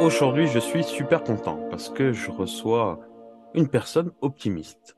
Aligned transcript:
Aujourd'hui, 0.00 0.46
je 0.46 0.60
suis 0.60 0.84
super 0.84 1.24
content 1.24 1.58
parce 1.70 1.88
que 1.88 2.12
je 2.12 2.30
reçois 2.30 3.00
une 3.54 3.68
personne 3.68 4.12
optimiste, 4.20 4.96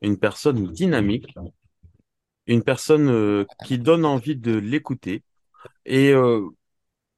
une 0.00 0.16
personne 0.16 0.66
dynamique, 0.68 1.34
une 2.46 2.62
personne 2.62 3.10
euh, 3.10 3.44
qui 3.66 3.78
donne 3.78 4.06
envie 4.06 4.36
de 4.36 4.56
l'écouter. 4.56 5.22
Et 5.84 6.12
euh, 6.12 6.48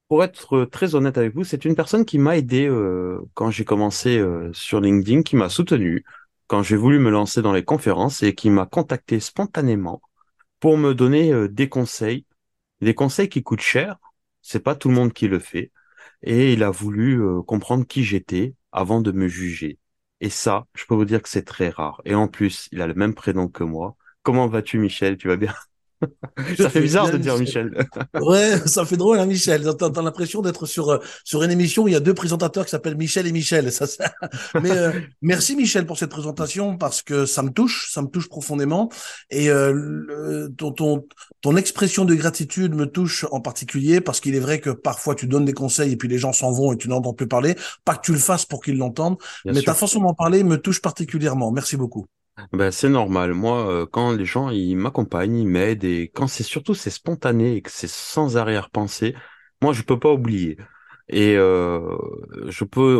pour 0.09 0.21
être 0.25 0.65
très 0.65 0.95
honnête 0.95 1.17
avec 1.17 1.33
vous, 1.33 1.45
c'est 1.45 1.63
une 1.63 1.75
personne 1.75 2.03
qui 2.03 2.19
m'a 2.19 2.37
aidé 2.37 2.67
euh, 2.67 3.21
quand 3.35 3.49
j'ai 3.51 3.63
commencé 3.63 4.21
sur 4.51 4.81
LinkedIn, 4.81 5.23
qui 5.23 5.37
m'a 5.37 5.47
soutenu 5.47 6.03
quand 6.47 6.61
j'ai 6.61 6.75
voulu 6.75 6.99
me 6.99 7.09
lancer 7.09 7.41
dans 7.41 7.53
les 7.53 7.63
conférences 7.63 8.21
et 8.21 8.35
qui 8.35 8.49
m'a 8.49 8.65
contacté 8.65 9.21
spontanément 9.21 10.01
pour 10.59 10.77
me 10.77 10.93
donner 10.93 11.47
des 11.47 11.69
conseils, 11.69 12.25
des 12.81 12.93
conseils 12.93 13.29
qui 13.29 13.43
coûtent 13.43 13.61
cher. 13.61 13.97
C'est 14.41 14.61
pas 14.61 14.75
tout 14.75 14.89
le 14.89 14.95
monde 14.95 15.13
qui 15.13 15.29
le 15.29 15.39
fait 15.39 15.71
et 16.23 16.53
il 16.53 16.63
a 16.63 16.71
voulu 16.71 17.21
euh, 17.21 17.41
comprendre 17.43 17.85
qui 17.87 18.03
j'étais 18.03 18.55
avant 18.71 19.01
de 19.01 19.11
me 19.11 19.27
juger. 19.27 19.79
Et 20.21 20.29
ça, 20.29 20.67
je 20.75 20.85
peux 20.85 20.95
vous 20.95 21.05
dire 21.05 21.21
que 21.21 21.29
c'est 21.29 21.43
très 21.45 21.69
rare. 21.69 22.01
Et 22.05 22.15
en 22.15 22.27
plus, 22.27 22.69
il 22.71 22.81
a 22.81 22.87
le 22.87 22.93
même 22.93 23.13
prénom 23.15 23.47
que 23.49 23.63
moi. 23.63 23.97
Comment 24.23 24.47
vas-tu, 24.47 24.79
Michel? 24.79 25.17
Tu 25.17 25.27
vas 25.27 25.37
bien? 25.37 25.53
ça 26.57 26.69
fait 26.69 26.81
bizarre 26.81 27.11
de 27.11 27.17
dire 27.17 27.37
Michel. 27.37 27.87
ouais, 28.21 28.57
ça 28.65 28.85
fait 28.85 28.97
drôle, 28.97 29.19
hein, 29.19 29.25
Michel. 29.25 29.63
T'as, 29.77 29.87
as, 29.87 30.01
l'impression 30.01 30.41
d'être 30.41 30.65
sur 30.65 30.89
euh, 30.89 30.99
sur 31.23 31.43
une 31.43 31.51
émission 31.51 31.83
où 31.83 31.87
il 31.87 31.93
y 31.93 31.97
a 31.97 31.99
deux 31.99 32.13
présentateurs 32.13 32.65
qui 32.65 32.71
s'appellent 32.71 32.97
Michel 32.97 33.27
et 33.27 33.31
Michel. 33.31 33.71
Ça, 33.71 33.87
ça... 33.87 34.13
Mais 34.61 34.71
euh, 34.71 34.91
merci 35.21 35.55
Michel 35.55 35.85
pour 35.85 35.97
cette 35.97 36.09
présentation 36.09 36.77
parce 36.77 37.01
que 37.01 37.25
ça 37.25 37.43
me 37.43 37.49
touche, 37.49 37.91
ça 37.91 38.01
me 38.01 38.07
touche 38.07 38.29
profondément. 38.29 38.89
Et 39.29 39.49
euh, 39.49 40.49
ton, 40.57 40.71
ton 40.71 41.05
ton 41.41 41.57
expression 41.57 42.05
de 42.05 42.15
gratitude 42.15 42.73
me 42.73 42.85
touche 42.85 43.25
en 43.31 43.41
particulier 43.41 43.99
parce 43.99 44.21
qu'il 44.21 44.33
est 44.33 44.39
vrai 44.39 44.59
que 44.59 44.69
parfois 44.69 45.13
tu 45.13 45.27
donnes 45.27 45.45
des 45.45 45.53
conseils 45.53 45.91
et 45.91 45.97
puis 45.97 46.07
les 46.07 46.17
gens 46.17 46.31
s'en 46.31 46.51
vont 46.51 46.71
et 46.71 46.77
tu 46.77 46.87
n'entends 46.87 47.13
plus 47.13 47.27
parler. 47.27 47.55
Pas 47.83 47.95
que 47.95 48.01
tu 48.01 48.13
le 48.13 48.17
fasses 48.17 48.45
pour 48.45 48.63
qu'ils 48.63 48.77
l'entendent, 48.77 49.17
mais 49.45 49.61
ta 49.61 49.73
façon 49.73 49.99
d'en 49.99 50.13
parler 50.13 50.43
me 50.43 50.57
touche 50.57 50.81
particulièrement. 50.81 51.51
Merci 51.51 51.75
beaucoup. 51.75 52.07
Ben, 52.51 52.71
c'est 52.71 52.89
normal. 52.89 53.33
Moi, 53.33 53.69
euh, 53.69 53.85
quand 53.85 54.11
les 54.11 54.25
gens 54.25 54.49
ils 54.49 54.75
m'accompagnent, 54.75 55.37
ils 55.37 55.47
m'aident 55.47 55.83
et 55.83 56.11
quand 56.13 56.27
c'est 56.27 56.43
surtout 56.43 56.73
c'est 56.73 56.89
spontané 56.89 57.55
et 57.55 57.61
que 57.61 57.69
c'est 57.71 57.89
sans 57.89 58.37
arrière-pensée, 58.37 59.15
moi 59.61 59.73
je 59.73 59.83
peux 59.83 59.99
pas 59.99 60.11
oublier. 60.11 60.57
Et 61.09 61.35
euh, 61.37 61.95
je 62.47 62.63
peux, 62.63 62.99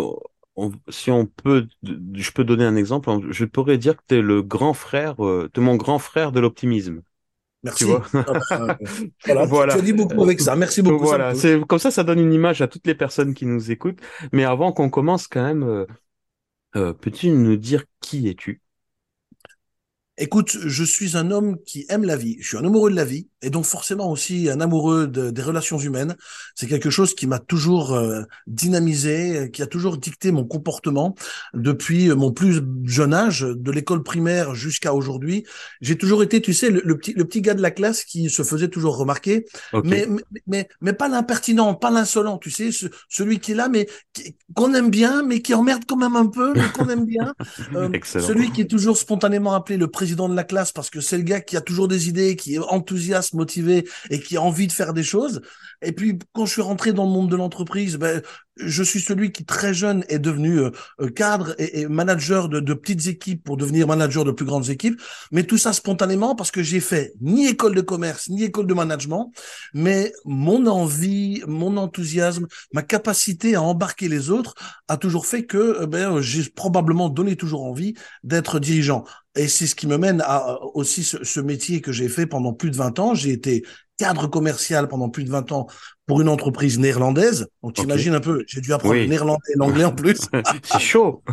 si 0.90 1.10
on 1.10 1.26
peut, 1.26 1.68
je 1.84 2.32
peux 2.32 2.44
donner 2.44 2.66
un 2.66 2.76
exemple. 2.76 3.10
Je 3.32 3.46
pourrais 3.46 3.78
dire 3.78 3.96
que 3.98 4.04
tu 4.08 4.16
es 4.16 4.22
le 4.22 4.44
grand 4.44 4.74
frère, 4.74 5.24
euh, 5.26 5.50
tu 5.54 5.60
es 5.60 5.64
mon 5.64 5.76
grand 5.76 6.00
frère 6.00 6.32
de 6.32 6.40
l'optimisme. 6.40 7.02
Merci. 7.64 7.86
Ah, 7.90 8.26
bah, 8.50 8.78
voilà, 9.26 9.46
voilà. 9.46 9.74
Tu, 9.74 9.80
as 9.80 9.84
dit 9.84 9.94
beaucoup 9.94 10.22
avec 10.22 10.42
ça. 10.42 10.56
Merci 10.56 10.82
beaucoup. 10.82 11.06
Voilà, 11.06 11.34
c'est 11.34 11.66
comme 11.66 11.80
ça, 11.80 11.92
ça 11.92 12.04
donne 12.04 12.20
une 12.20 12.34
image 12.34 12.62
à 12.62 12.68
toutes 12.68 12.86
les 12.86 12.96
personnes 12.96 13.34
qui 13.34 13.46
nous 13.46 13.72
écoutent. 13.72 14.02
Mais 14.34 14.44
avant 14.44 14.74
qu'on 14.74 14.90
commence, 14.90 15.28
quand 15.28 15.44
même, 15.44 15.86
euh, 16.76 16.94
peux-tu 16.94 17.30
nous 17.30 17.56
dire 17.56 17.86
qui 18.02 18.28
es-tu? 18.28 18.63
Écoute, 20.24 20.58
je 20.64 20.86
suis 20.86 21.18
un 21.18 21.32
homme 21.32 21.58
qui 21.66 21.86
aime 21.90 22.06
la 22.06 22.16
vie. 22.16 22.38
Je 22.40 22.48
suis 22.48 22.58
un 22.58 22.64
amoureux 22.64 22.90
de 22.90 22.96
la 22.96 23.04
vie 23.04 23.28
et 23.44 23.50
donc 23.50 23.66
forcément 23.66 24.10
aussi 24.10 24.50
un 24.50 24.62
amoureux 24.62 25.08
des 25.08 25.42
relations 25.42 25.78
humaines. 25.78 26.16
C'est 26.56 26.68
quelque 26.68 26.90
chose 26.90 27.14
qui 27.14 27.28
m'a 27.28 27.40
toujours 27.40 27.94
euh, 27.94 28.24
dynamisé, 28.48 29.52
qui 29.52 29.62
a 29.62 29.68
toujours 29.68 29.98
dicté 29.98 30.32
mon 30.32 30.46
comportement 30.46 31.16
depuis 31.54 32.10
mon 32.10 32.32
plus 32.32 32.62
jeune 32.86 33.14
âge, 33.14 33.42
de 33.42 33.72
l'école 33.72 34.04
primaire 34.04 34.56
jusqu'à 34.56 34.94
aujourd'hui. 34.94 35.46
J'ai 35.82 35.98
toujours 35.98 36.24
été, 36.24 36.42
tu 36.42 36.54
sais, 36.54 36.70
le, 36.70 36.98
petit 36.98 37.14
le 37.14 37.26
petit 37.26 37.42
gars 37.42 37.54
de 37.54 37.62
la 37.62 37.72
classe 37.72 38.04
qui 38.04 38.30
se 38.30 38.44
faisait 38.44 38.70
toujours 38.70 38.98
remarquer, 38.98 39.46
mais, 39.84 40.08
mais 40.48 40.68
mais 40.82 40.94
pas 40.94 41.08
l'impertinent, 41.08 41.74
pas 41.76 41.92
l'insolent, 41.92 42.38
tu 42.38 42.50
sais, 42.50 42.70
celui 43.10 43.40
qui 43.40 43.52
est 43.52 43.56
là 43.56 43.70
mais 43.70 43.88
qu'on 44.56 44.74
aime 44.74 44.90
bien, 44.90 45.24
mais 45.24 45.42
qui 45.42 45.54
emmerde 45.54 45.84
quand 45.88 45.98
même 45.98 46.16
un 46.16 46.28
peu, 46.28 46.54
mais 46.54 46.70
qu'on 46.76 46.90
aime 46.90 47.06
bien. 47.06 47.34
Euh, 47.76 47.90
celui 48.04 48.52
qui 48.52 48.62
est 48.62 48.70
toujours 48.70 48.98
spontanément 48.98 49.54
appelé 49.54 49.78
le 49.78 49.88
président 49.88 50.30
de 50.30 50.36
la 50.36 50.44
classe 50.44 50.72
parce 50.72 50.90
que 50.90 51.02
c'est 51.02 51.18
le 51.18 51.24
gars 51.24 51.42
qui 51.42 51.58
a 51.58 51.62
toujours 51.62 51.88
des 51.88 52.08
idées, 52.08 52.36
qui 52.36 52.56
est 52.56 52.60
enthousiaste, 52.60 53.33
motivé 53.34 53.88
et 54.10 54.20
qui 54.20 54.38
a 54.38 54.42
envie 54.42 54.68
de 54.68 54.72
faire 54.72 54.94
des 54.94 55.04
choses. 55.04 55.42
Et 55.82 55.92
puis 55.92 56.18
quand 56.34 56.46
je 56.46 56.54
suis 56.54 56.62
rentré 56.62 56.94
dans 56.94 57.06
le 57.06 57.12
monde 57.12 57.30
de 57.30 57.36
l'entreprise, 57.36 57.98
ben, 57.98 58.22
je 58.58 58.84
suis 58.84 59.00
celui 59.00 59.32
qui 59.32 59.46
très 59.46 59.74
jeune 59.74 60.04
est 60.10 60.20
devenu 60.20 60.60
euh, 60.60 60.72
euh, 61.02 61.10
cadre 61.10 61.56
et, 61.58 61.88
manager 61.88 62.50
de, 62.50 62.74
petites 62.74 63.08
équipes 63.08 63.44
pour 63.44 63.58
devenir 63.58 63.88
manager 63.88 64.24
de 64.24 64.32
plus 64.32 64.46
grandes 64.46 64.70
équipes. 64.70 65.02
Mais 65.32 65.44
tout 65.44 65.58
ça 65.58 65.74
spontanément 65.74 66.36
parce 66.36 66.52
que 66.52 66.62
j'ai 66.64 66.80
fait 66.80 67.14
ni 67.22 67.48
école 67.48 67.76
de 67.76 67.82
commerce 67.82 68.30
ni 68.30 68.44
école 68.44 68.68
de 68.68 68.74
management, 68.74 69.32
mais 69.74 70.14
mon 70.26 70.66
envie, 70.68 71.44
mon 71.48 71.78
enthousiasme, 71.78 72.48
ma 72.74 72.84
capacité 72.84 73.56
à 73.56 73.62
embarquer 73.62 74.08
les 74.08 74.30
autres 74.30 74.56
a 74.88 74.98
toujours 74.98 75.26
fait 75.26 75.46
que 75.46 75.86
ben, 75.86 76.22
j'ai 76.22 76.44
probablement 76.50 77.10
donné 77.10 77.36
toujours 77.36 77.64
envie 77.64 77.94
d'être 78.24 78.60
dirigeant. 78.60 79.04
Et 79.36 79.48
c'est 79.48 79.66
ce 79.66 79.76
qui 79.76 79.88
me 79.88 79.98
mène 79.98 80.22
à 80.26 80.60
aussi 80.76 81.04
ce, 81.04 81.40
métier 81.40 81.82
que 81.82 81.92
j'ai 81.92 82.08
fait 82.08 82.28
pendant 82.28 82.54
plus 82.54 82.70
de 82.70 82.76
20 82.76 83.00
ans. 83.00 83.16
J'ai 83.16 83.32
été 83.32 83.64
cadre 83.98 84.28
commercial 84.28 84.88
pendant 84.88 85.10
plus 85.10 85.24
de 85.24 85.32
20 85.32 85.52
ans 85.52 85.68
pour 86.06 86.22
une 86.22 86.30
entreprise 86.30 86.80
néerlandaise. 86.80 87.48
Donc, 87.62 87.74
t'imagines 87.74 88.14
un 88.14 88.20
peu, 88.20 88.44
j'ai 88.48 88.62
dû 88.62 88.74
apprendre 88.74 88.96
le 88.96 89.06
néerlandais 89.06 89.54
et 89.54 89.58
l'anglais 89.58 89.86
en 89.86 89.92
plus. 89.96 90.20
c'est 90.64 90.80
chaud. 90.80 91.24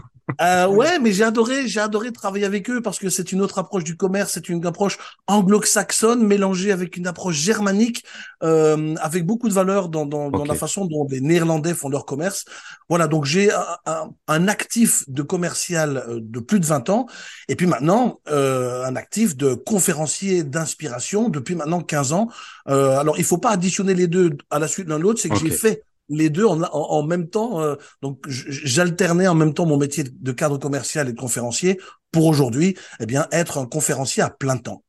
Euh, 0.40 0.66
ouais, 0.66 0.98
mais 0.98 1.12
j'ai 1.12 1.24
adoré, 1.24 1.68
j'ai 1.68 1.80
adoré 1.80 2.12
travailler 2.12 2.44
avec 2.44 2.68
eux 2.70 2.80
parce 2.80 2.98
que 2.98 3.08
c'est 3.08 3.32
une 3.32 3.40
autre 3.40 3.58
approche 3.58 3.84
du 3.84 3.96
commerce, 3.96 4.32
c'est 4.34 4.48
une 4.48 4.64
approche 4.66 4.98
anglo-saxonne 5.26 6.26
mélangée 6.26 6.72
avec 6.72 6.96
une 6.96 7.06
approche 7.06 7.36
germanique, 7.36 8.04
euh, 8.42 8.94
avec 9.00 9.26
beaucoup 9.26 9.48
de 9.48 9.54
valeur 9.54 9.88
dans, 9.88 10.06
dans, 10.06 10.30
dans, 10.30 10.44
la 10.44 10.54
façon 10.54 10.84
dont 10.86 11.06
les 11.10 11.20
Néerlandais 11.20 11.74
font 11.74 11.88
leur 11.88 12.06
commerce. 12.06 12.44
Voilà, 12.88 13.06
donc 13.06 13.24
j'ai 13.24 13.52
un, 13.52 14.10
un, 14.26 14.48
actif 14.48 15.08
de 15.08 15.22
commercial 15.22 16.04
euh, 16.08 16.20
de 16.20 16.40
plus 16.40 16.60
de 16.60 16.66
20 16.66 16.90
ans, 16.90 17.06
et 17.48 17.56
puis 17.56 17.66
maintenant 17.66 18.20
euh, 18.30 18.84
un 18.84 18.96
actif 18.96 19.36
de 19.36 19.54
conférencier 19.54 20.42
d'inspiration 20.42 21.28
depuis 21.28 21.54
maintenant 21.54 21.80
15 21.80 22.12
ans. 22.12 22.28
Euh, 22.68 22.98
alors 22.98 23.18
il 23.18 23.24
faut 23.24 23.38
pas 23.38 23.50
additionner 23.50 23.94
les 23.94 24.06
deux 24.06 24.36
à 24.50 24.58
la 24.58 24.68
suite 24.68 24.88
l'un 24.88 24.98
l'autre, 24.98 25.20
c'est 25.20 25.28
que 25.28 25.36
j'ai 25.36 25.50
fait 25.50 25.82
les 26.10 26.28
deux 26.28 26.44
en, 26.44 26.60
en, 26.62 27.02
même 27.02 27.28
temps. 27.28 27.60
Euh, 27.60 27.76
donc, 28.02 28.26
j'alternais 28.28 29.28
en 29.28 29.34
même 29.34 29.54
temps 29.54 29.64
mon 29.64 29.78
métier 29.78 30.04
de 30.04 30.32
cadre 30.32 30.58
commercial 30.58 31.08
et 31.08 31.12
de 31.12 31.18
conférencier 31.18 31.80
pour 32.12 32.26
aujourd'hui, 32.26 32.76
eh 32.98 33.06
bien, 33.06 33.26
être 33.32 33.58
un 33.58 33.66
conférencier 33.66 34.22
à 34.22 34.28
plein 34.28 34.58
temps. 34.58 34.84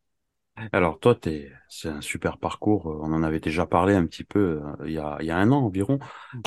Alors, 0.73 0.99
toi, 0.99 1.17
es, 1.27 1.51
c'est 1.69 1.87
un 1.87 2.01
super 2.01 2.37
parcours. 2.37 2.89
Euh, 2.89 2.99
on 3.01 3.13
en 3.13 3.23
avait 3.23 3.39
déjà 3.39 3.65
parlé 3.65 3.93
un 3.93 4.05
petit 4.05 4.23
peu 4.23 4.39
euh, 4.39 4.85
il, 4.85 4.93
y 4.93 4.97
a, 4.97 5.17
il 5.21 5.27
y 5.27 5.31
a 5.31 5.37
un 5.37 5.51
an 5.51 5.63
environ. 5.63 5.99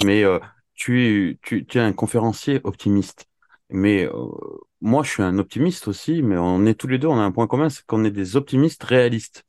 Mais 0.05 0.25
tu, 0.75 1.39
tu, 1.43 1.65
tu 1.65 1.79
es 1.79 1.81
un 1.81 1.93
conférencier 1.93 2.61
optimiste. 2.65 3.27
Mais 3.71 4.09
moi, 4.81 5.03
je 5.03 5.11
suis 5.11 5.23
un 5.23 5.39
optimiste 5.39 5.89
aussi. 5.89 6.23
Mais 6.23 6.37
on 6.37 6.67
est 6.67 6.75
tous 6.75 6.89
les 6.89 6.99
deux, 6.99 7.09
on 7.09 7.19
a 7.19 7.23
un 7.23 7.33
point 7.33 7.47
commun, 7.47 7.71
c'est 7.71 7.87
qu'on 7.87 8.05
est 8.05 8.11
des 8.11 8.37
optimistes 8.37 8.83
réalistes. 8.83 9.45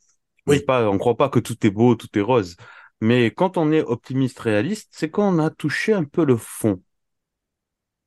Oui. 0.47 0.63
On 0.67 0.97
croit 0.97 1.17
pas 1.17 1.29
que 1.29 1.39
tout 1.39 1.65
est 1.65 1.71
beau, 1.71 1.95
tout 1.95 2.07
est 2.17 2.21
rose. 2.21 2.55
Mais 3.01 3.31
quand 3.31 3.57
on 3.57 3.71
est 3.71 3.81
optimiste 3.83 4.39
réaliste, 4.39 4.89
c'est 4.91 5.09
qu'on 5.09 5.39
a 5.39 5.49
touché 5.49 5.93
un 5.93 6.03
peu 6.03 6.25
le 6.25 6.35
fond 6.37 6.81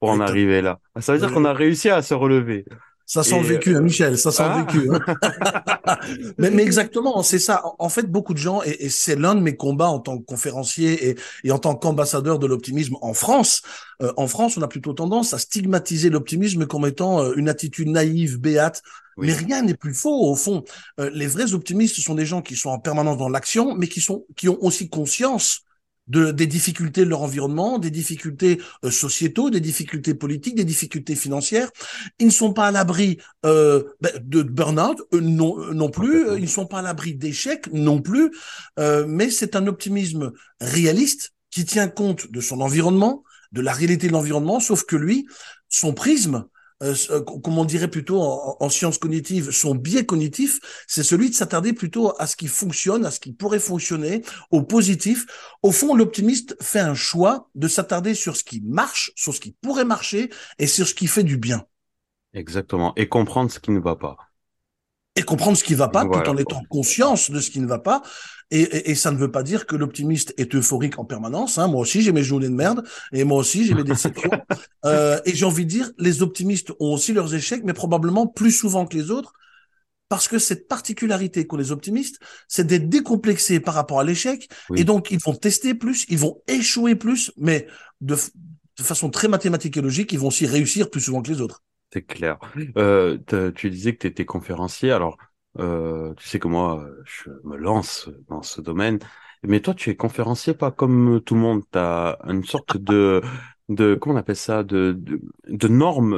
pour 0.00 0.10
en 0.10 0.21
arriver 0.21 0.62
là. 0.62 0.81
Ça 1.00 1.12
veut 1.12 1.19
dire 1.19 1.32
qu'on 1.32 1.44
a 1.44 1.53
réussi 1.53 1.91
à 1.91 2.03
se 2.03 2.15
relever. 2.15 2.65
Ça 3.10 3.22
sent 3.22 3.41
le 3.41 3.46
vécu, 3.46 3.74
hein, 3.74 3.80
Michel, 3.80 4.19
ça 4.19 4.30
sent 4.30 4.42
le 4.42 4.50
ah. 4.50 4.66
vécu. 4.70 4.91
Hein. 4.92 5.96
mais, 6.38 6.50
mais, 6.50 6.62
exactement, 6.62 7.22
c'est 7.22 7.38
ça. 7.38 7.62
En 7.78 7.88
fait, 7.88 8.02
beaucoup 8.02 8.34
de 8.34 8.38
gens, 8.38 8.60
et, 8.62 8.91
c'est 8.91 9.16
l'un 9.16 9.34
de 9.34 9.41
mes 9.41 9.56
combats 9.56 9.88
en 9.88 9.98
tant 9.98 10.19
que 10.19 10.24
conférencier 10.24 11.08
et, 11.08 11.16
et 11.42 11.50
en 11.50 11.58
tant 11.58 11.74
qu'ambassadeur 11.74 12.38
de 12.38 12.47
l'optimisme 12.47 12.97
en 13.00 13.14
France. 13.14 13.62
Euh, 14.02 14.12
en 14.18 14.26
France, 14.26 14.58
on 14.58 14.62
a 14.62 14.68
plutôt 14.68 14.92
tendance 14.92 15.32
à 15.32 15.38
stigmatiser 15.38 16.10
l'optimisme 16.10 16.66
comme 16.66 16.86
étant 16.86 17.22
euh, 17.22 17.32
une 17.36 17.48
attitude 17.48 17.88
naïve, 17.88 18.38
béate. 18.38 18.82
Mais 19.16 19.32
rien 19.32 19.62
n'est 19.62 19.74
plus 19.74 19.94
faux 19.94 20.30
au 20.30 20.36
fond. 20.36 20.62
Euh, 21.00 21.10
les 21.14 21.28
vrais 21.28 21.54
optimistes 21.54 21.98
sont 22.00 22.14
des 22.14 22.26
gens 22.26 22.42
qui 22.42 22.56
sont 22.56 22.68
en 22.68 22.78
permanence 22.78 23.16
dans 23.16 23.30
l'action, 23.30 23.74
mais 23.74 23.88
qui 23.88 24.02
sont 24.02 24.26
qui 24.36 24.50
ont 24.50 24.62
aussi 24.62 24.91
conscience 24.91 25.62
de, 26.08 26.30
des 26.30 26.46
difficultés 26.46 27.04
de 27.04 27.10
leur 27.10 27.22
environnement, 27.22 27.78
des 27.78 27.91
difficultés 27.91 28.60
euh, 28.84 28.91
sociétaux, 28.91 29.50
des 29.50 29.60
difficultés 29.60 30.15
politiques, 30.15 30.54
des 30.54 30.65
difficultés 30.65 31.15
financières. 31.15 31.71
Ils 32.18 32.27
ne 32.27 32.33
sont 32.33 32.53
pas 32.53 32.66
à 32.66 32.71
l'abri 32.71 33.18
euh, 33.44 33.84
ben, 34.00 34.12
de 34.21 34.42
burn-out, 34.42 35.00
euh, 35.15 35.21
non, 35.21 35.59
euh, 35.59 35.74
non 35.74 35.91
plus. 35.91 36.27
Ils 36.36 36.42
ne 36.42 36.47
sont 36.47 36.66
pas 36.66 36.78
à 36.78 36.83
l'abri 36.83 37.15
d'échecs, 37.15 37.68
non 37.72 38.00
plus. 38.00 38.30
mais 39.06 39.30
c'est 39.30 39.56
un 39.56 39.66
optimisme 39.66 40.33
réaliste 40.60 41.33
qui 41.50 41.65
tient 41.65 41.88
compte 41.88 42.30
de 42.30 42.41
son 42.41 42.60
environnement, 42.60 43.24
de 43.53 43.60
la 43.60 43.72
réalité 43.72 44.09
de 44.09 44.12
l'environnement, 44.12 44.60
sauf 44.60 44.84
que 44.84 44.97
lui, 44.97 45.27
son 45.68 45.94
prisme, 45.94 46.47
euh, 46.83 46.95
euh 47.10 47.21
comme 47.21 47.59
on 47.59 47.65
dirait 47.65 47.89
plutôt 47.89 48.21
en, 48.21 48.69
sciences 48.69 48.98
cognitives, 48.98 49.51
son 49.51 49.75
biais 49.75 50.07
cognitif, 50.07 50.60
c'est 50.86 51.03
celui 51.03 51.30
de 51.30 51.34
s'attarder 51.34 51.72
plutôt 51.72 52.13
à 52.19 52.27
ce 52.27 52.36
qui 52.36 52.48
fonctionne, 52.48 53.04
à 53.04 53.10
ce 53.10 53.21
qui 53.21 53.33
pourrait 53.33 53.59
fonctionner, 53.59 54.22
au 54.51 54.63
positif. 54.63 55.27
Au 55.63 55.72
fond, 55.72 55.95
l'optimiste 55.95 56.57
fait 56.63 56.80
un 56.80 56.95
choix 56.95 57.48
de 57.54 57.69
s'attarder 57.69 58.15
sur 58.15 58.36
ce 58.36 58.45
qui 58.45 58.60
marche, 58.60 59.13
sur 59.16 59.34
ce 59.34 59.41
qui 59.41 59.53
pourrait 59.60 59.84
marcher 59.84 60.30
et 60.59 60.66
sur 60.66 60.86
ce 60.86 60.95
qui 60.95 61.07
fait 61.07 61.25
du 61.25 61.36
bien. 61.36 61.65
Exactement. 62.34 62.92
Et 62.97 63.09
comprendre 63.09 63.51
ce 63.51 63.59
qui 63.59 63.71
ne 63.71 63.81
va 63.81 63.97
pas. 63.97 64.16
Et 65.18 65.22
comprendre 65.22 65.56
ce 65.56 65.65
qui 65.65 65.74
va 65.74 65.88
pas 65.88 66.04
tout 66.04 66.30
en 66.30 66.36
étant 66.36 66.62
conscience 66.68 67.30
de 67.30 67.41
ce 67.41 67.50
qui 67.50 67.60
ne 67.60 67.66
va 67.66 67.78
pas. 67.78 68.03
Et, 68.50 68.60
et, 68.60 68.91
et 68.92 68.94
ça 68.94 69.10
ne 69.10 69.18
veut 69.18 69.30
pas 69.30 69.42
dire 69.42 69.66
que 69.66 69.76
l'optimiste 69.76 70.32
est 70.38 70.54
euphorique 70.54 70.98
en 70.98 71.04
permanence. 71.04 71.59
Hein. 71.59 71.68
Moi 71.68 71.80
aussi, 71.80 72.00
j'ai 72.00 72.12
mes 72.12 72.22
journées 72.22 72.48
de 72.48 72.54
merde 72.54 72.86
et 73.12 73.24
moi 73.24 73.38
aussi, 73.38 73.66
j'ai 73.66 73.74
mes 73.74 73.84
déceptions. 73.84 74.30
Euh, 74.84 75.18
et 75.24 75.34
j'ai 75.34 75.44
envie 75.44 75.65
de 75.65 75.70
dire, 75.70 75.91
les 75.98 76.22
optimistes 76.22 76.70
ont 76.78 76.94
aussi 76.94 77.12
leurs 77.12 77.34
échecs, 77.34 77.62
mais 77.65 77.72
probablement 77.72 78.28
plus 78.28 78.53
souvent 78.53 78.86
que 78.86 78.97
les 78.97 79.10
autres. 79.10 79.32
Parce 80.09 80.28
que 80.28 80.38
cette 80.38 80.68
particularité 80.68 81.48
qu'ont 81.48 81.56
les 81.56 81.72
optimistes, 81.72 82.21
c'est 82.47 82.64
d'être 82.64 82.88
décomplexés 82.88 83.59
par 83.59 83.74
rapport 83.74 83.98
à 83.98 84.04
l'échec. 84.04 84.48
Oui. 84.71 84.80
Et 84.80 84.84
donc, 84.84 85.10
ils 85.10 85.18
vont 85.18 85.34
tester 85.34 85.74
plus, 85.74 86.06
ils 86.09 86.16
vont 86.16 86.41
échouer 86.47 86.94
plus, 86.94 87.32
mais 87.36 87.66
de, 88.00 88.14
de 88.14 88.82
façon 88.84 89.10
très 89.10 89.26
mathématique 89.26 89.76
et 89.76 89.80
logique, 89.80 90.12
ils 90.12 90.18
vont 90.18 90.28
aussi 90.28 90.47
réussir 90.47 90.88
plus 90.88 91.00
souvent 91.00 91.21
que 91.21 91.30
les 91.30 91.41
autres. 91.41 91.64
C'est 91.92 92.02
clair. 92.02 92.38
Euh, 92.76 93.18
tu 93.54 93.70
disais 93.70 93.94
que 93.94 94.00
tu 94.00 94.06
étais 94.08 94.24
conférencier. 94.26 94.92
Alors, 94.92 95.16
euh, 95.58 96.14
tu 96.14 96.28
sais 96.28 96.38
que 96.38 96.48
moi, 96.48 96.86
je 97.04 97.30
me 97.44 97.56
lance 97.56 98.10
dans 98.28 98.42
ce 98.42 98.60
domaine. 98.60 98.98
Mais 99.42 99.60
toi, 99.60 99.74
tu 99.74 99.90
es 99.90 99.96
conférencier 99.96 100.54
pas 100.54 100.70
comme 100.70 101.22
tout 101.24 101.34
le 101.34 101.40
monde. 101.40 101.62
Tu 101.72 101.78
as 101.78 102.18
une 102.26 102.44
sorte 102.44 102.76
de, 102.76 103.22
de, 103.68 103.94
comment 103.94 104.16
on 104.16 104.18
appelle 104.18 104.36
ça, 104.36 104.62
de, 104.64 104.92
de, 104.98 105.20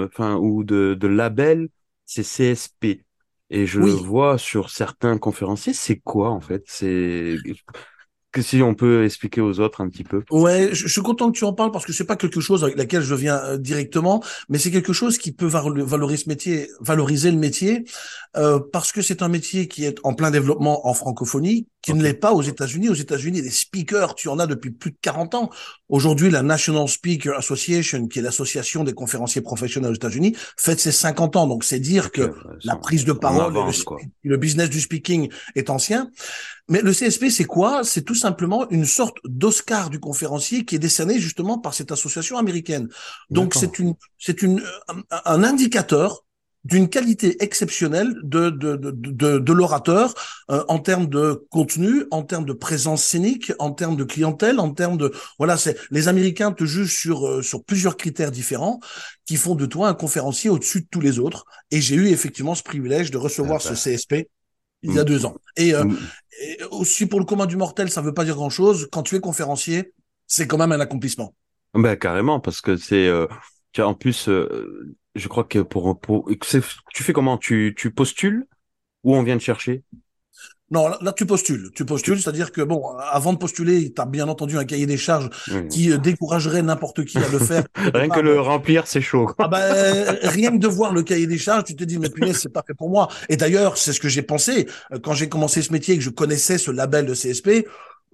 enfin, 0.06 0.36
ou 0.36 0.64
de, 0.64 0.94
de 0.98 1.06
label, 1.06 1.68
c'est 2.06 2.22
CSP. 2.24 3.04
Et 3.50 3.66
je 3.66 3.80
Oui. 3.80 4.00
vois 4.02 4.38
sur 4.38 4.70
certains 4.70 5.18
conférenciers, 5.18 5.72
c'est 5.74 5.98
quoi 6.00 6.30
en 6.30 6.40
fait? 6.40 6.62
C'est 6.66 7.42
que 8.32 8.42
si 8.42 8.62
on 8.62 8.74
peut 8.74 9.04
expliquer 9.04 9.40
aux 9.40 9.58
autres 9.60 9.80
un 9.80 9.88
petit 9.88 10.04
peu. 10.04 10.22
Ouais, 10.30 10.68
je, 10.72 10.86
je 10.86 10.92
suis 10.92 11.02
content 11.02 11.32
que 11.32 11.36
tu 11.38 11.44
en 11.44 11.52
parles 11.52 11.72
parce 11.72 11.84
que 11.84 11.92
c'est 11.92 12.04
pas 12.04 12.16
quelque 12.16 12.40
chose 12.40 12.62
avec 12.62 12.76
laquelle 12.76 13.02
je 13.02 13.14
viens 13.14 13.36
euh, 13.38 13.58
directement, 13.58 14.22
mais 14.48 14.58
c'est 14.58 14.70
quelque 14.70 14.92
chose 14.92 15.18
qui 15.18 15.32
peut 15.32 15.48
valo- 15.48 15.82
valoriser 15.82 16.24
ce 16.24 16.28
métier, 16.28 16.68
valoriser 16.80 17.30
le 17.30 17.38
métier, 17.38 17.84
euh, 18.36 18.60
parce 18.72 18.92
que 18.92 19.02
c'est 19.02 19.22
un 19.22 19.28
métier 19.28 19.66
qui 19.68 19.84
est 19.84 19.98
en 20.04 20.14
plein 20.14 20.30
développement 20.30 20.86
en 20.88 20.94
francophonie, 20.94 21.66
qui 21.82 21.94
ne 21.94 22.02
l'est 22.02 22.14
pas 22.14 22.32
aux 22.32 22.42
États-Unis. 22.42 22.88
Aux 22.90 22.94
États-Unis, 22.94 23.40
les 23.42 23.50
speakers, 23.50 24.14
tu 24.14 24.28
en 24.28 24.38
as 24.38 24.46
depuis 24.46 24.70
plus 24.70 24.90
de 24.90 24.96
40 25.00 25.34
ans. 25.34 25.50
Aujourd'hui, 25.88 26.30
la 26.30 26.42
National 26.42 26.86
Speaker 26.88 27.36
Association, 27.38 28.06
qui 28.06 28.18
est 28.18 28.22
l'association 28.22 28.84
des 28.84 28.92
conférenciers 28.92 29.40
professionnels 29.40 29.90
aux 29.92 29.94
États-Unis, 29.94 30.36
fête 30.56 30.78
ses 30.78 30.92
50 30.92 31.36
ans. 31.36 31.46
Donc, 31.46 31.64
c'est 31.64 31.80
dire 31.80 32.12
que 32.12 32.32
la 32.64 32.76
prise 32.76 33.04
de 33.06 33.12
parole, 33.12 33.46
avance, 33.46 33.84
le, 34.22 34.30
le 34.30 34.36
business 34.36 34.68
du 34.70 34.80
speaking 34.80 35.30
est 35.56 35.70
ancien. 35.70 36.10
Mais 36.68 36.82
le 36.82 36.92
CSP, 36.92 37.30
c'est 37.30 37.44
quoi? 37.46 37.82
C'est 37.82 38.02
tout 38.02 38.14
simplement 38.20 38.68
une 38.70 38.84
sorte 38.84 39.18
d'Oscar 39.24 39.90
du 39.90 39.98
conférencier 40.00 40.64
qui 40.64 40.76
est 40.76 40.78
décerné 40.80 41.18
justement 41.18 41.58
par 41.58 41.74
cette 41.74 41.92
association 41.92 42.38
américaine. 42.38 42.88
Donc 43.30 43.54
c'est 43.54 43.78
une, 43.78 43.94
c'est 44.18 44.42
une, 44.42 44.62
un, 45.10 45.44
indicateur 45.44 46.24
d'une 46.64 46.90
qualité 46.90 47.42
exceptionnelle 47.42 48.14
de 48.22 48.50
de 48.50 48.76
de, 48.76 48.90
de, 48.90 49.38
de 49.38 49.52
l'orateur 49.52 50.14
euh, 50.50 50.62
en 50.68 50.78
termes 50.78 51.06
de 51.06 51.46
contenu, 51.48 52.04
en 52.10 52.22
termes 52.22 52.44
de 52.44 52.52
présence 52.52 53.02
scénique, 53.02 53.52
en 53.58 53.70
termes 53.70 53.96
de 53.96 54.04
clientèle, 54.04 54.60
en 54.60 54.70
termes 54.70 54.98
de 54.98 55.10
voilà, 55.38 55.56
c'est 55.56 55.76
les 55.90 56.08
Américains 56.08 56.52
te 56.52 56.64
jugent 56.64 56.94
sur 56.94 57.26
euh, 57.26 57.42
sur 57.42 57.64
plusieurs 57.64 57.96
critères 57.96 58.30
différents 58.30 58.78
qui 59.24 59.36
font 59.36 59.54
de 59.54 59.64
toi 59.64 59.88
un 59.88 59.94
conférencier 59.94 60.50
au-dessus 60.50 60.82
de 60.82 60.88
tous 60.90 61.00
les 61.00 61.18
autres. 61.18 61.44
Et 61.70 61.80
j'ai 61.80 61.96
eu 61.96 62.08
effectivement 62.08 62.54
ce 62.54 62.62
privilège 62.62 63.10
de 63.10 63.16
recevoir 63.16 63.60
Ah 63.64 63.70
bah. 63.70 63.74
ce 63.76 63.96
CSP 63.96 64.28
il 64.82 64.94
y 64.94 64.98
a 64.98 65.02
Mm. 65.02 65.06
deux 65.06 65.26
ans. 65.26 65.36
Et, 65.56 65.74
euh, 65.74 65.84
Mm. 65.84 65.96
et 66.42 66.58
aussi 66.70 67.06
pour 67.06 67.20
le 67.20 67.26
commun 67.26 67.46
du 67.46 67.56
mortel, 67.56 67.90
ça 67.90 68.00
veut 68.02 68.14
pas 68.14 68.24
dire 68.24 68.34
grand-chose. 68.34 68.88
Quand 68.90 69.02
tu 69.02 69.16
es 69.16 69.20
conférencier, 69.20 69.92
c'est 70.26 70.46
quand 70.46 70.58
même 70.58 70.72
un 70.72 70.80
accomplissement. 70.80 71.34
Ben 71.74 71.96
carrément, 71.96 72.40
parce 72.40 72.60
que 72.60 72.76
c'est 72.76 73.06
euh, 73.06 73.26
en 73.78 73.94
plus, 73.94 74.28
euh, 74.28 74.96
je 75.14 75.28
crois 75.28 75.44
que 75.44 75.60
pour, 75.60 76.00
pour 76.00 76.28
tu 76.40 77.02
fais 77.02 77.12
comment? 77.12 77.38
Tu, 77.38 77.74
tu 77.76 77.92
postules 77.92 78.46
ou 79.04 79.14
on 79.16 79.22
vient 79.22 79.38
te 79.38 79.42
chercher? 79.42 79.84
Non, 80.72 80.86
là, 80.88 80.98
là, 81.00 81.12
tu 81.12 81.26
postules. 81.26 81.70
Tu 81.74 81.84
postules, 81.84 82.20
c'est-à-dire 82.20 82.52
que 82.52 82.60
bon, 82.62 82.84
avant 83.10 83.32
de 83.32 83.38
postuler, 83.38 83.92
tu 83.92 84.00
as 84.00 84.04
bien 84.06 84.28
entendu 84.28 84.56
un 84.56 84.64
cahier 84.64 84.86
des 84.86 84.96
charges 84.96 85.28
qui 85.68 85.90
euh, 85.90 85.98
découragerait 85.98 86.62
n'importe 86.62 87.04
qui 87.04 87.18
à 87.18 87.28
le 87.28 87.38
faire. 87.40 87.64
Rien 87.94 88.08
que 88.08 88.20
le 88.20 88.40
remplir, 88.40 88.86
c'est 88.86 89.00
chaud. 89.00 89.26
quoi. 89.26 89.34
Ah 89.38 89.48
ben, 89.48 90.16
rien 90.22 90.52
que 90.52 90.58
de 90.58 90.68
voir 90.68 90.92
le 90.92 91.02
cahier 91.02 91.26
des 91.26 91.38
charges, 91.38 91.64
tu 91.64 91.74
te 91.74 91.82
dis, 91.84 91.98
mais 91.98 92.08
punaise, 92.10 92.36
c'est 92.40 92.52
pas 92.52 92.62
fait 92.66 92.74
pour 92.74 92.88
moi. 92.90 93.08
Et 93.28 93.36
d'ailleurs, 93.36 93.76
c'est 93.78 93.92
ce 93.92 93.98
que 94.00 94.08
j'ai 94.08 94.22
pensé 94.22 94.68
euh, 94.92 94.98
quand 95.02 95.12
j'ai 95.14 95.28
commencé 95.28 95.60
ce 95.62 95.72
métier 95.72 95.94
et 95.94 95.98
que 95.98 96.04
je 96.04 96.10
connaissais 96.10 96.56
ce 96.58 96.70
label 96.70 97.04
de 97.06 97.14
CSP. 97.14 97.48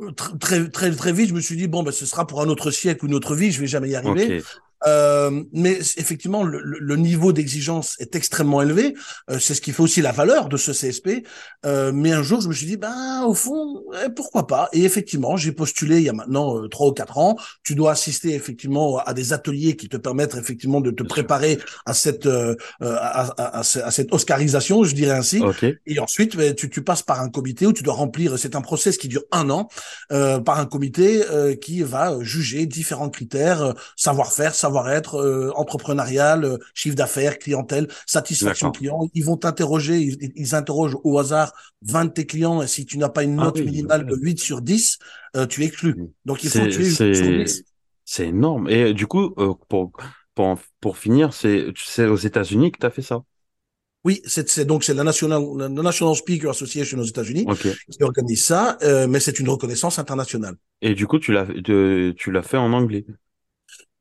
euh, 0.00 0.10
tr- 0.12 0.38
Très, 0.38 0.68
très, 0.70 0.90
très 0.92 1.12
vite, 1.12 1.28
je 1.28 1.34
me 1.34 1.40
suis 1.40 1.56
dit, 1.56 1.68
bon, 1.68 1.82
ben, 1.82 1.92
ce 1.92 2.06
sera 2.06 2.26
pour 2.26 2.40
un 2.40 2.46
autre 2.48 2.70
siècle 2.70 3.04
ou 3.04 3.08
une 3.08 3.14
autre 3.14 3.34
vie, 3.34 3.52
je 3.52 3.60
vais 3.60 3.66
jamais 3.66 3.90
y 3.90 3.96
arriver. 3.96 4.42
Euh, 4.86 5.42
mais 5.52 5.78
effectivement, 5.96 6.42
le, 6.44 6.60
le- 6.60 6.96
niveau 6.96 7.32
d'exigence 7.32 7.96
est 8.00 8.14
extrêmement 8.16 8.62
élevé. 8.62 8.94
Euh, 9.30 9.38
c'est 9.38 9.54
ce 9.54 9.60
qui 9.60 9.72
fait 9.72 9.82
aussi 9.82 10.00
la 10.00 10.12
valeur 10.12 10.48
de 10.48 10.56
ce 10.56 10.72
CSP. 10.72 11.24
Euh, 11.64 11.92
mais 11.92 12.12
un 12.12 12.22
jour, 12.22 12.40
je 12.40 12.48
me 12.48 12.54
suis 12.54 12.66
dit, 12.66 12.76
ben 12.76 13.24
au 13.26 13.34
fond, 13.34 13.82
eh, 14.04 14.08
pourquoi 14.08 14.46
pas? 14.46 14.68
Et 14.72 14.84
effectivement, 14.84 15.36
j'ai 15.36 15.52
postulé 15.52 15.96
il 15.98 16.02
y 16.04 16.08
a 16.08 16.12
maintenant 16.12 16.56
euh, 16.58 16.68
trois 16.68 16.88
ou 16.88 16.92
quatre 16.92 17.18
ans. 17.18 17.36
Tu 17.64 17.74
dois 17.74 17.92
assister 17.92 18.34
effectivement 18.34 18.98
à 18.98 19.12
des 19.14 19.32
ateliers 19.32 19.76
qui 19.76 19.88
te 19.88 19.96
permettent 19.96 20.34
effectivement 20.36 20.80
de 20.80 20.90
te 20.90 21.02
préparer 21.02 21.58
à 21.84 21.92
cette 21.94 22.26
euh, 22.26 22.54
à, 22.80 23.22
à- 23.26 23.58
à 23.58 23.60
à 23.60 23.90
cette 23.90 24.12
Oscarisation, 24.12 24.84
je 24.84 24.94
dirais 24.94 25.16
ainsi. 25.16 25.40
Ok. 25.40 25.64
Et 25.86 25.98
ensuite, 25.98 26.36
ben, 26.36 26.54
tu, 26.54 26.70
tu 26.70 26.82
passes 26.82 27.02
par 27.02 27.20
un 27.20 27.28
comité 27.28 27.66
où 27.66 27.72
tu 27.72 27.82
dois 27.82 27.94
remplir, 27.94 28.38
c'est 28.38 28.54
un 28.56 28.60
process 28.62 28.96
qui 28.96 29.08
dure 29.08 29.22
un 29.32 29.50
an, 29.50 29.68
euh, 30.12 30.38
par 30.40 30.58
un 30.58 30.66
comité 30.66 31.24
euh, 31.30 31.54
qui 31.54 31.82
va 31.82 32.16
juger 32.20 32.66
différents 32.66 33.10
critères, 33.10 33.74
savoir-faire, 33.96 34.54
savoir-être, 34.76 35.16
euh, 35.16 35.52
entrepreneurial, 35.56 36.44
euh, 36.44 36.58
chiffre 36.74 36.96
d'affaires, 36.96 37.38
clientèle, 37.38 37.88
satisfaction 38.06 38.70
client. 38.70 39.08
Ils 39.14 39.24
vont 39.24 39.36
t'interroger, 39.36 39.98
ils, 40.00 40.32
ils 40.36 40.54
interrogent 40.54 40.96
au 41.04 41.18
hasard 41.18 41.52
20 41.82 42.06
de 42.06 42.10
tes 42.10 42.26
clients 42.26 42.62
et 42.62 42.66
si 42.66 42.86
tu 42.86 42.98
n'as 42.98 43.08
pas 43.08 43.22
une 43.24 43.38
Ah 43.38 43.46
note 43.46 43.54
oui, 43.54 43.64
minimale 43.64 44.06
de 44.06 44.16
8 44.16 44.38
sur 44.40 44.62
10, 44.62 44.98
euh, 45.36 45.46
tu 45.46 45.62
es 45.62 45.66
exclu. 45.66 46.00
Donc 46.24 46.44
il 46.44 46.50
faut 46.50 46.66
que 46.66 46.70
C'est, 46.70 46.74
tu 46.74 46.82
aies 46.84 46.88
8 46.88 47.14
sur 47.14 47.32
c'est, 47.32 47.32
10. 47.32 47.64
c'est 48.04 48.28
énorme. 48.28 48.68
Et 48.68 48.94
du 48.94 49.06
coup, 49.06 49.30
pour, 49.68 49.92
pour, 50.34 50.58
pour 50.80 50.98
finir, 50.98 51.32
c'est, 51.32 51.66
aux 52.06 52.16
États-Unis 52.16 52.72
que 52.72 52.78
tu 52.78 52.86
as 52.86 52.90
fait 52.90 53.02
ça? 53.02 53.24
Oui, 54.04 54.22
c'est 54.24 54.64
donc 54.64 54.84
c'est 54.84 54.94
la 54.94 55.02
National, 55.04 55.42
la 55.58 55.68
National 55.68 56.14
Speaker 56.14 56.50
Association 56.50 56.98
aux 56.98 57.02
États-Unis 57.04 57.48
qui 57.90 58.02
organise 58.04 58.44
ça, 58.44 58.78
euh, 58.82 59.06
mais 59.08 59.20
c'est 59.20 59.40
une 59.40 59.48
reconnaissance 59.48 59.98
internationale. 59.98 60.56
Et 60.82 60.94
du 60.94 61.06
coup, 61.06 61.18
tu 61.18 61.32
l'as, 61.32 61.46
tu 62.16 62.30
l'as 62.32 62.42
fait 62.42 62.56
en 62.56 62.72
anglais? 62.72 63.04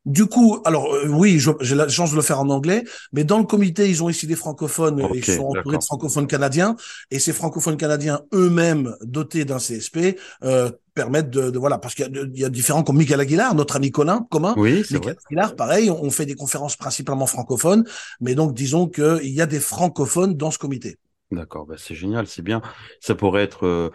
Du 0.05 0.27
coup, 0.27 0.59
alors 0.65 0.93
euh, 0.93 1.07
oui, 1.07 1.39
j'ai 1.61 1.73
la 1.75 1.87
chance 1.89 2.11
de 2.11 2.15
le 2.15 2.21
faire 2.21 2.39
en 2.39 2.49
anglais, 2.49 2.83
mais 3.11 3.23
dans 3.23 3.39
le 3.39 3.43
comité, 3.45 3.89
ils 3.89 4.03
ont 4.03 4.09
ici 4.09 4.27
des 4.27 4.35
francophones, 4.35 4.99
euh, 5.01 5.09
Ok, 5.09 5.17
ils 5.17 5.25
sont 5.25 5.45
entourés 5.45 5.79
de 5.79 5.83
francophones 5.83 6.27
canadiens, 6.27 6.75
et 7.09 7.17
ces 7.17 7.33
francophones 7.33 7.75
canadiens 7.77 8.21
eux-mêmes 8.33 8.95
dotés 9.01 9.45
d'un 9.45 9.57
CSP 9.57 10.17
euh, 10.43 10.69
permettent 10.93 11.31
de, 11.31 11.49
de- 11.49 11.57
voilà, 11.57 11.79
parce 11.79 11.95
qu'il 11.95 12.05
y, 12.35 12.43
a 12.43 12.47
y 12.47 12.51
différents 12.51 12.83
comme 12.83 12.97
Michael 12.97 13.19
Aguilar, 13.19 13.55
notre 13.55 13.77
ami 13.77 13.91
commun, 13.91 14.27
commun. 14.29 14.55
Oui, 14.55 14.83
c'est 14.83 14.97
Michael 14.97 15.15
vrai. 15.15 15.17
Aguilar, 15.25 15.55
pareil, 15.55 15.89
on 15.89 16.11
fait 16.11 16.27
des 16.27 16.35
conférences 16.35 16.75
principalement 16.77 17.25
francophones, 17.25 17.83
mais 18.21 18.35
donc 18.35 18.53
disons 18.53 18.87
qu'il 18.87 19.31
y 19.33 19.41
a 19.41 19.47
des 19.47 19.59
francophones 19.59 20.35
dans 20.35 20.51
ce 20.51 20.59
comité. 20.59 20.97
D'accord. 21.31 21.65
Bah, 21.65 21.75
c'est 21.77 21.95
génial, 21.95 22.27
c'est 22.27 22.41
bien. 22.41 22.61
Ça 23.01 23.15
pourrait 23.15 23.43
être, 23.43 23.65
euh, 23.65 23.89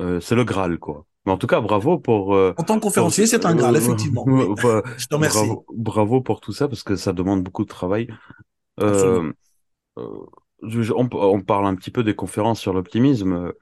euh, 0.00 0.20
c'est 0.20 0.34
le 0.34 0.44
Graal, 0.44 0.78
quoi. 0.78 1.06
Mais 1.26 1.32
en 1.32 1.38
tout 1.38 1.46
cas, 1.46 1.60
bravo 1.60 1.98
pour, 1.98 2.34
euh, 2.34 2.54
En 2.58 2.62
tant 2.64 2.76
que 2.76 2.80
conférencier, 2.82 3.26
c'est 3.26 3.46
un 3.46 3.54
Graal, 3.54 3.74
euh, 3.74 3.78
effectivement. 3.78 4.24
Oui. 4.26 4.44
bah, 4.62 4.82
Je 4.98 5.06
te 5.06 5.14
remercie. 5.14 5.38
bravo, 5.38 5.66
bravo 5.74 6.20
pour 6.20 6.40
tout 6.40 6.52
ça 6.52 6.68
parce 6.68 6.82
que 6.82 6.96
ça 6.96 7.12
demande 7.12 7.42
beaucoup 7.42 7.64
de 7.64 7.68
travail. 7.68 8.08
Euh, 8.80 9.32
euh, 9.98 10.08
je- 10.62 10.92
on, 10.92 11.08
on 11.12 11.40
parle 11.40 11.66
un 11.66 11.74
petit 11.74 11.90
peu 11.90 12.04
des 12.04 12.14
conférences 12.14 12.60
sur 12.60 12.72
l'optimisme. 12.72 13.32
Euh, 13.34 13.52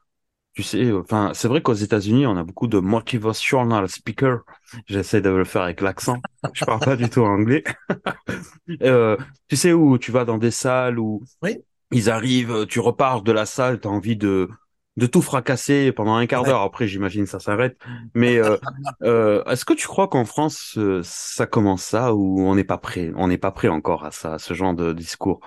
Tu 0.55 0.63
sais, 0.63 0.85
euh, 0.85 1.01
enfin, 1.01 1.33
c'est 1.35 1.49
vrai 1.49 1.63
qu'aux 1.63 1.73
États-Unis, 1.75 2.27
on 2.27 2.37
a 2.37 2.45
beaucoup 2.45 2.67
de 2.69 2.79
motivational 2.79 3.89
speakers. 3.89 4.41
J'essaie 4.87 5.23
de 5.23 5.31
le 5.31 5.45
faire 5.45 5.63
avec 5.63 5.81
l'accent. 5.81 6.19
Je 6.55 6.65
parle 6.67 6.81
pas 6.81 6.97
du 6.97 7.09
tout 7.11 7.23
anglais. 7.23 7.65
Euh, 8.83 9.17
tu 9.49 9.57
sais 9.57 9.73
où 9.73 9.99
tu 9.99 10.13
vas 10.13 10.25
dans 10.25 10.39
des 10.39 10.51
salles 10.51 10.99
où 10.99 11.23
Oui. 11.43 11.59
ils 11.91 12.11
arrivent, 12.11 12.67
tu 12.67 12.81
repars 12.81 13.23
de 13.23 13.33
la 13.33 13.47
salle, 13.47 13.81
tu 13.81 13.89
as 13.89 13.91
envie 13.91 14.17
de 14.17 14.49
de 14.97 15.07
tout 15.07 15.23
fracasser 15.23 15.93
pendant 15.93 16.15
un 16.15 16.27
quart 16.27 16.45
d'heure. 16.45 16.61
Après, 16.61 16.87
j'imagine 16.87 17.27
ça 17.27 17.41
s'arrête. 17.41 17.77
Mais 18.15 18.37
euh, 18.37 18.57
euh, 19.03 19.45
est-ce 19.45 19.65
que 19.65 19.73
tu 19.73 19.87
crois 19.87 20.09
qu'en 20.09 20.25
France, 20.25 20.75
euh, 20.77 21.01
ça 21.05 21.47
commence 21.47 21.83
ça 21.83 22.15
ou 22.15 22.41
on 22.41 22.55
n'est 22.55 22.65
pas 22.65 22.79
prêt? 22.79 23.13
On 23.17 23.29
n'est 23.29 23.39
pas 23.39 23.53
prêt 23.53 23.69
encore 23.69 24.05
à 24.05 24.11
ça, 24.11 24.35
à 24.35 24.39
ce 24.39 24.55
genre 24.55 24.75
de 24.75 24.93
discours? 24.93 25.41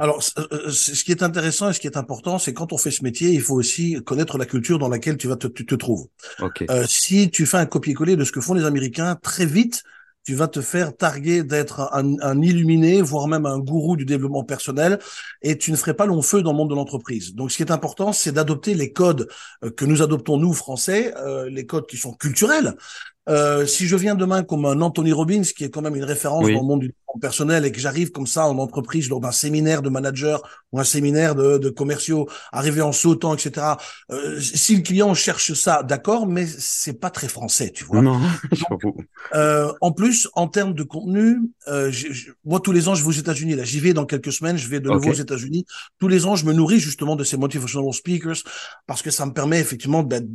Alors, 0.00 0.22
ce 0.22 1.02
qui 1.02 1.12
est 1.12 1.22
intéressant 1.22 1.70
et 1.70 1.72
ce 1.72 1.80
qui 1.80 1.86
est 1.86 1.96
important, 1.96 2.38
c'est 2.38 2.52
quand 2.52 2.72
on 2.72 2.78
fait 2.78 2.90
ce 2.90 3.02
métier, 3.02 3.30
il 3.30 3.40
faut 3.40 3.54
aussi 3.54 3.94
connaître 4.04 4.36
la 4.36 4.44
culture 4.44 4.78
dans 4.78 4.88
laquelle 4.88 5.16
tu 5.16 5.28
vas 5.28 5.36
te, 5.36 5.46
tu 5.46 5.64
te 5.64 5.74
trouves. 5.74 6.08
Euh, 6.70 6.84
si 6.86 7.30
tu 7.30 7.46
fais 7.46 7.56
un 7.56 7.66
copier-coller 7.66 8.16
de 8.16 8.24
ce 8.24 8.32
que 8.32 8.40
font 8.40 8.54
les 8.54 8.64
Américains, 8.64 9.16
très 9.16 9.46
vite, 9.46 9.82
tu 10.28 10.34
vas 10.34 10.46
te 10.46 10.60
faire 10.60 10.94
targuer 10.94 11.42
d'être 11.42 11.88
un, 11.94 12.20
un 12.20 12.42
illuminé, 12.42 13.00
voire 13.00 13.28
même 13.28 13.46
un 13.46 13.58
gourou 13.58 13.96
du 13.96 14.04
développement 14.04 14.44
personnel, 14.44 14.98
et 15.40 15.56
tu 15.56 15.70
ne 15.70 15.76
ferais 15.76 15.94
pas 15.94 16.04
long 16.04 16.20
feu 16.20 16.42
dans 16.42 16.52
le 16.52 16.58
monde 16.58 16.68
de 16.68 16.74
l'entreprise. 16.74 17.34
Donc, 17.34 17.50
ce 17.50 17.56
qui 17.56 17.62
est 17.62 17.70
important, 17.70 18.12
c'est 18.12 18.32
d'adopter 18.32 18.74
les 18.74 18.92
codes 18.92 19.26
euh, 19.64 19.70
que 19.70 19.86
nous 19.86 20.02
adoptons 20.02 20.36
nous 20.36 20.52
Français, 20.52 21.14
euh, 21.16 21.48
les 21.48 21.64
codes 21.64 21.86
qui 21.86 21.96
sont 21.96 22.12
culturels. 22.12 22.74
Euh, 23.28 23.66
si 23.66 23.86
je 23.86 23.96
viens 23.96 24.14
demain 24.14 24.42
comme 24.42 24.64
un 24.64 24.80
Anthony 24.80 25.12
Robbins, 25.12 25.42
qui 25.42 25.64
est 25.64 25.70
quand 25.70 25.82
même 25.82 25.96
une 25.96 26.04
référence 26.04 26.44
dans 26.44 26.60
le 26.60 26.66
monde 26.66 26.80
du 26.80 26.94
personnel, 27.20 27.64
et 27.64 27.72
que 27.72 27.80
j'arrive 27.80 28.10
comme 28.10 28.26
ça 28.26 28.46
en 28.46 28.58
entreprise 28.58 29.08
lors 29.08 29.20
d'un 29.20 29.32
séminaire 29.32 29.82
de 29.82 29.88
manager 29.88 30.42
ou 30.72 30.80
un 30.80 30.84
séminaire 30.84 31.34
de, 31.34 31.58
de 31.58 31.70
commerciaux, 31.70 32.28
arriver 32.52 32.82
en 32.82 32.92
sautant, 32.92 33.34
etc. 33.34 33.66
Euh, 34.10 34.40
si 34.40 34.76
le 34.76 34.82
client 34.82 35.14
cherche 35.14 35.52
ça, 35.54 35.82
d'accord, 35.82 36.26
mais 36.26 36.46
c'est 36.46 37.00
pas 37.00 37.10
très 37.10 37.28
français, 37.28 37.70
tu 37.70 37.84
vois. 37.84 38.02
Non, 38.02 38.20
euh, 39.34 39.72
en 39.80 39.92
plus, 39.92 40.28
en 40.34 40.48
termes 40.48 40.74
de 40.74 40.82
contenu, 40.82 41.38
euh, 41.68 41.90
moi 42.44 42.60
tous 42.60 42.72
les 42.72 42.88
ans 42.88 42.94
je 42.94 43.02
vais 43.02 43.08
aux 43.08 43.12
États-Unis. 43.12 43.54
Là, 43.54 43.64
j'y 43.64 43.80
vais 43.80 43.94
dans 43.94 44.06
quelques 44.06 44.32
semaines. 44.32 44.56
Je 44.56 44.68
vais 44.68 44.80
de 44.80 44.88
nouveau 44.88 45.10
aux 45.10 45.14
États-Unis. 45.14 45.64
Tous 45.98 46.08
les 46.08 46.26
ans, 46.26 46.36
je 46.36 46.46
me 46.46 46.52
nourris 46.52 46.80
justement 46.80 47.16
de 47.16 47.24
ces 47.24 47.36
motivational 47.36 47.92
speakers 47.92 48.42
parce 48.86 49.02
que 49.02 49.10
ça 49.10 49.26
me 49.26 49.32
permet 49.32 49.60
effectivement 49.60 50.02
ben, 50.02 50.26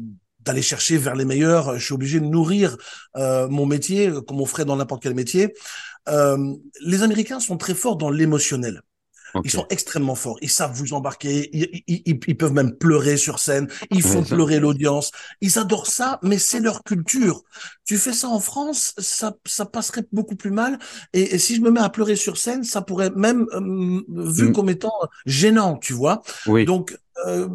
d'aller 0.44 0.62
chercher 0.62 0.98
vers 0.98 1.16
les 1.16 1.26
meilleurs. 1.26 1.78
Je 1.78 1.86
suis 1.86 1.94
obligé 1.94 2.20
de 2.20 2.26
nourrir 2.26 2.78
euh, 3.16 3.48
mon 3.48 3.66
métier 3.66 4.12
comme 4.28 4.42
on 4.42 4.46
ferait 4.46 4.66
dans 4.66 4.76
n'importe 4.76 5.04
quel 5.04 5.16
métier. 5.16 5.54
Euh, 6.10 6.54
les 6.82 7.04
Américains 7.04 7.40
sont 7.40 7.58
très 7.58 7.76
forts 7.76 7.98
dans 7.98 8.10
l'émotionnel. 8.10 8.82
Ils 9.44 9.52
sont 9.52 9.66
extrêmement 9.70 10.16
forts. 10.16 10.38
Ils 10.42 10.50
savent 10.50 10.74
vous 10.74 10.94
embarquer. 10.94 11.50
Ils, 11.54 11.84
ils, 11.88 12.20
ils 12.28 12.38
peuvent 12.38 12.54
même 12.54 12.76
pleurer 12.76 13.18
sur 13.18 13.40
scène. 13.40 13.68
Ils 13.90 14.04
font 14.04 14.24
pleurer 14.24 14.60
l'audience. 14.60 15.12
Ils 15.42 15.58
adorent 15.58 15.88
ça, 15.88 16.20
mais 16.22 16.38
c'est 16.38 16.60
leur 16.60 16.84
culture. 16.84 17.44
Tu 17.86 17.98
fais 17.98 18.14
ça 18.14 18.28
en 18.28 18.40
France, 18.40 18.94
ça, 18.98 19.36
ça 19.46 19.66
passerait 19.66 20.06
beaucoup 20.12 20.36
plus 20.36 20.52
mal. 20.52 20.78
Et, 21.14 21.38
si 21.40 21.56
je 21.56 21.62
me 21.62 21.72
mets 21.72 21.82
à 21.82 21.90
pleurer 21.90 22.16
sur 22.16 22.38
scène, 22.38 22.64
ça 22.64 22.82
pourrait 22.82 23.12
même 23.16 23.48
euh, 23.54 24.04
vu 24.32 24.50
mm. 24.50 24.54
comme 24.54 24.70
étant 24.70 24.94
gênant, 25.26 25.78
tu 25.78 25.94
vois. 25.94 26.22
Oui. 26.46 26.66
Donc 26.66 26.96
euh, 27.26 27.48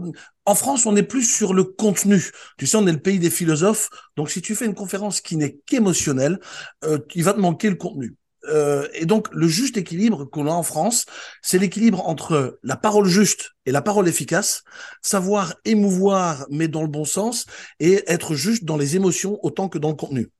en 0.44 0.54
France, 0.54 0.86
on 0.86 0.96
est 0.96 1.02
plus 1.02 1.24
sur 1.24 1.54
le 1.54 1.64
contenu. 1.64 2.30
Tu 2.56 2.66
sais, 2.66 2.76
on 2.76 2.86
est 2.86 2.92
le 2.92 3.00
pays 3.00 3.18
des 3.18 3.30
philosophes. 3.30 3.90
Donc, 4.16 4.30
si 4.30 4.40
tu 4.40 4.54
fais 4.54 4.66
une 4.66 4.74
conférence 4.74 5.20
qui 5.20 5.36
n'est 5.36 5.58
qu'émotionnelle, 5.66 6.40
euh, 6.84 6.98
il 7.14 7.24
va 7.24 7.34
te 7.34 7.40
manquer 7.40 7.68
le 7.68 7.76
contenu. 7.76 8.16
Euh, 8.48 8.88
et 8.94 9.06
donc, 9.06 9.28
le 9.32 9.48
juste 9.48 9.76
équilibre 9.76 10.24
qu'on 10.24 10.46
a 10.46 10.50
en 10.50 10.62
France, 10.62 11.06
c'est 11.42 11.58
l'équilibre 11.58 12.06
entre 12.08 12.58
la 12.62 12.76
parole 12.76 13.06
juste 13.06 13.52
et 13.66 13.72
la 13.72 13.82
parole 13.82 14.08
efficace, 14.08 14.62
savoir 15.02 15.54
émouvoir, 15.64 16.46
mais 16.50 16.68
dans 16.68 16.82
le 16.82 16.88
bon 16.88 17.04
sens, 17.04 17.46
et 17.80 18.02
être 18.06 18.34
juste 18.34 18.64
dans 18.64 18.76
les 18.76 18.96
émotions 18.96 19.38
autant 19.42 19.68
que 19.68 19.78
dans 19.78 19.90
le 19.90 19.96
contenu. 19.96 20.30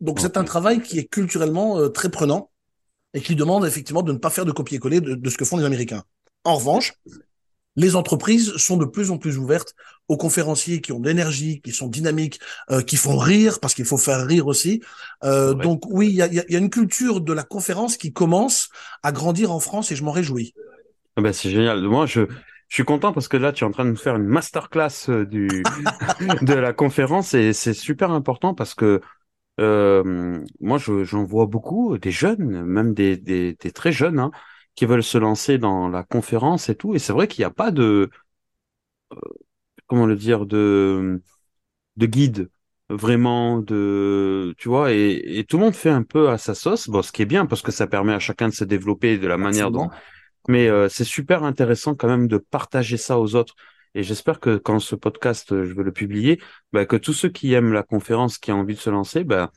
Donc, 0.00 0.20
c'est 0.20 0.36
un 0.36 0.44
travail 0.44 0.80
qui 0.80 0.98
est 0.98 1.06
culturellement 1.06 1.78
euh, 1.78 1.88
très 1.88 2.08
prenant 2.08 2.50
et 3.14 3.20
qui 3.20 3.34
demande 3.34 3.66
effectivement 3.66 4.02
de 4.02 4.12
ne 4.12 4.18
pas 4.18 4.30
faire 4.30 4.44
de 4.44 4.52
copier-coller 4.52 5.00
de 5.00 5.30
ce 5.30 5.36
que 5.36 5.44
font 5.44 5.56
les 5.56 5.64
Américains. 5.64 6.04
En 6.44 6.56
revanche, 6.56 6.94
les 7.78 7.94
entreprises 7.94 8.56
sont 8.56 8.76
de 8.76 8.84
plus 8.84 9.12
en 9.12 9.18
plus 9.18 9.38
ouvertes 9.38 9.74
aux 10.08 10.16
conférenciers 10.16 10.80
qui 10.80 10.90
ont 10.90 10.98
de 10.98 11.06
l'énergie, 11.06 11.60
qui 11.60 11.70
sont 11.70 11.86
dynamiques, 11.86 12.40
euh, 12.72 12.82
qui 12.82 12.96
font 12.96 13.16
rire, 13.16 13.60
parce 13.60 13.72
qu'il 13.72 13.84
faut 13.84 13.96
faire 13.96 14.26
rire 14.26 14.48
aussi. 14.48 14.82
Euh, 15.22 15.54
donc 15.54 15.84
oui, 15.88 16.08
il 16.08 16.16
y 16.16 16.22
a, 16.22 16.26
y 16.26 16.56
a, 16.56 16.58
une 16.58 16.70
culture 16.70 17.20
de 17.20 17.32
la 17.32 17.44
conférence 17.44 17.96
qui 17.96 18.12
commence 18.12 18.68
à 19.04 19.12
grandir 19.12 19.52
en 19.52 19.60
France 19.60 19.92
et 19.92 19.96
je 19.96 20.02
m'en 20.02 20.10
réjouis. 20.10 20.54
Ah 21.16 21.20
ben, 21.20 21.32
c'est 21.32 21.50
génial. 21.50 21.80
Moi, 21.82 22.06
je, 22.06 22.22
je 22.68 22.74
suis 22.74 22.84
content 22.84 23.12
parce 23.12 23.28
que 23.28 23.36
là, 23.36 23.52
tu 23.52 23.62
es 23.62 23.66
en 23.66 23.70
train 23.70 23.84
de 23.84 23.90
nous 23.90 23.96
faire 23.96 24.16
une 24.16 24.26
masterclass 24.26 25.08
euh, 25.08 25.24
du, 25.24 25.46
de 26.42 26.54
la 26.54 26.72
conférence 26.72 27.34
et 27.34 27.52
c'est 27.52 27.74
super 27.74 28.10
important 28.10 28.54
parce 28.54 28.74
que 28.74 29.00
euh, 29.60 30.40
moi, 30.60 30.78
j'en 30.78 31.24
vois 31.24 31.46
beaucoup, 31.46 31.96
des 31.96 32.10
jeunes, 32.10 32.64
même 32.64 32.92
des, 32.92 33.16
des, 33.16 33.54
des 33.54 33.70
très 33.70 33.92
jeunes, 33.92 34.18
hein, 34.18 34.30
qui 34.78 34.86
veulent 34.86 35.02
se 35.02 35.18
lancer 35.18 35.58
dans 35.58 35.88
la 35.88 36.04
conférence 36.04 36.68
et 36.68 36.76
tout. 36.76 36.94
Et 36.94 37.00
c'est 37.00 37.12
vrai 37.12 37.26
qu'il 37.26 37.42
n'y 37.42 37.46
a 37.46 37.50
pas 37.50 37.72
de, 37.72 38.10
euh, 39.12 39.16
comment 39.88 40.06
le 40.06 40.14
dire, 40.14 40.46
de, 40.46 41.20
de 41.96 42.06
guide 42.06 42.48
vraiment 42.88 43.58
de 43.58 44.54
tu 44.56 44.68
vois 44.68 44.92
et, 44.92 45.44
tout 45.46 45.58
le 45.58 45.64
monde 45.64 45.74
fait 45.74 45.90
un 45.90 46.04
peu 46.04 46.30
à 46.30 46.38
sa 46.38 46.54
sauce. 46.54 46.88
Bon 46.88 47.02
ce 47.02 47.10
qui 47.10 47.22
est 47.22 47.26
bien 47.26 47.44
parce 47.44 47.60
que 47.60 47.72
ça 47.72 47.88
permet 47.88 48.12
à 48.12 48.20
chacun 48.20 48.48
de 48.48 48.54
se 48.54 48.62
développer 48.62 49.18
de 49.18 49.26
la 49.26 49.36
manière 49.36 49.72
dont. 49.72 49.90
Mais 50.46 50.68
euh, 50.68 50.88
c'est 50.88 51.04
super 51.04 51.42
intéressant 51.42 51.96
quand 51.96 52.08
même 52.08 52.28
de 52.28 52.38
partager 52.38 52.98
ça 52.98 53.18
aux 53.18 53.34
autres. 53.34 53.56
Et 53.96 54.04
j'espère 54.04 54.38
que 54.38 54.58
quand 54.58 54.78
ce 54.78 54.94
podcast 54.94 55.48
je 55.50 55.74
veux 55.74 55.82
le 55.82 55.92
publier 55.92 56.40
bah, 56.72 56.86
que 56.86 56.94
tous 56.94 57.14
ceux 57.14 57.30
qui 57.30 57.52
aiment 57.52 57.72
la 57.72 57.82
conférence 57.82 58.38
qui 58.38 58.52
ont 58.52 58.60
envie 58.60 58.74
de 58.74 58.80
se 58.80 58.90
lancer 58.90 59.24
bah, 59.24 59.50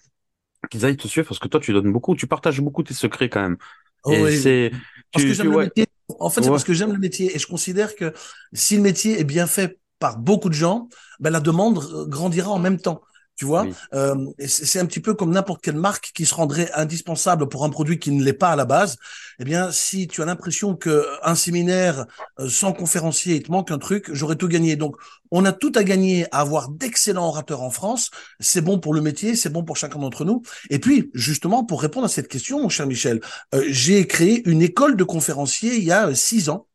qu'ils 0.72 0.84
aillent 0.84 0.98
te 0.98 1.08
suivre 1.08 1.28
parce 1.28 1.40
que 1.40 1.48
toi 1.48 1.60
tu 1.60 1.74
donnes 1.74 1.92
beaucoup 1.92 2.16
tu 2.16 2.26
partages 2.26 2.60
beaucoup 2.60 2.82
tes 2.82 2.96
secrets 2.96 3.30
quand 3.30 3.42
même 3.42 3.58
Oh 4.04 4.14
c'est 4.30 4.72
parce 5.12 5.26
que 5.26 5.34
j'aime 5.34 5.52
le 5.52 5.58
métier. 5.58 5.88
En 6.20 6.30
fait, 6.30 6.44
c'est 6.44 6.50
parce 6.50 6.64
que 6.64 6.74
j'aime 6.74 6.94
le 6.94 7.00
métier 7.00 7.36
et 7.36 7.40
je 7.40 7.48
considère 7.48 7.96
que 7.96 8.14
si 8.54 8.76
le 8.76 8.82
métier 8.82 9.20
est 9.20 9.24
bien 9.24 9.48
fait 9.48 9.80
par 10.00 10.18
beaucoup 10.18 10.50
de 10.50 10.54
gens, 10.54 10.90
ben 11.20 11.30
la 11.30 11.40
demande 11.40 12.08
grandira 12.10 12.50
en 12.52 12.60
même 12.60 12.80
temps. 12.80 13.02
Tu 13.36 13.46
vois, 13.46 13.66
euh, 13.96 14.16
c'est 14.46 14.80
un 14.80 14.86
petit 14.86 15.00
peu 15.00 15.16
comme 15.16 15.32
n'importe 15.32 15.64
quelle 15.64 15.76
marque 15.76 16.12
qui 16.14 16.28
se 16.28 16.36
rendrait 16.36 16.72
indispensable 16.74 17.50
pour 17.50 17.66
un 17.66 17.70
produit 17.70 17.98
qui 17.98 18.12
ne 18.12 18.24
l'est 18.24 18.34
pas 18.34 18.50
à 18.50 18.56
la 18.56 18.66
base. 18.66 18.98
Eh 19.40 19.44
bien, 19.44 19.72
si 19.72 20.08
tu 20.08 20.22
as 20.22 20.26
l'impression 20.26 20.76
que 20.76 21.08
un 21.24 21.34
séminaire 21.34 22.06
euh, 22.40 22.48
sans 22.48 22.72
conférencier, 22.72 23.38
il 23.38 23.44
te 23.44 23.52
manque 23.52 23.72
un 23.72 23.80
truc, 23.80 24.14
j'aurais 24.14 24.36
tout 24.36 24.48
gagné. 24.48 24.76
Donc, 24.76 24.96
on 25.32 25.44
a 25.46 25.54
tout 25.54 25.72
à 25.76 25.84
gagner 25.84 26.28
à 26.32 26.42
avoir 26.42 26.70
d'excellents 26.70 27.28
orateurs 27.28 27.64
en 27.64 27.72
France. 27.72 28.12
C'est 28.40 28.62
bon 28.62 28.80
pour 28.80 28.94
le 28.94 29.02
métier, 29.02 29.36
c'est 29.36 29.50
bon 29.50 29.64
pour 29.64 29.78
chacun 29.78 29.98
d'entre 30.00 30.24
nous. 30.24 30.44
Et 30.70 30.78
puis, 30.78 31.10
justement, 31.16 31.64
pour 31.64 31.82
répondre 31.82 32.06
à 32.06 32.10
cette 32.10 32.28
question, 32.28 32.62
mon 32.62 32.70
cher 32.70 32.86
Michel, 32.86 33.22
euh, 33.56 33.64
j'ai 33.70 34.06
créé 34.06 34.48
une 34.48 34.62
école 34.62 34.96
de 34.96 35.04
conférenciers 35.04 35.78
il 35.78 35.84
y 35.84 35.92
a 35.92 36.14
six 36.14 36.50
ans 36.50 36.68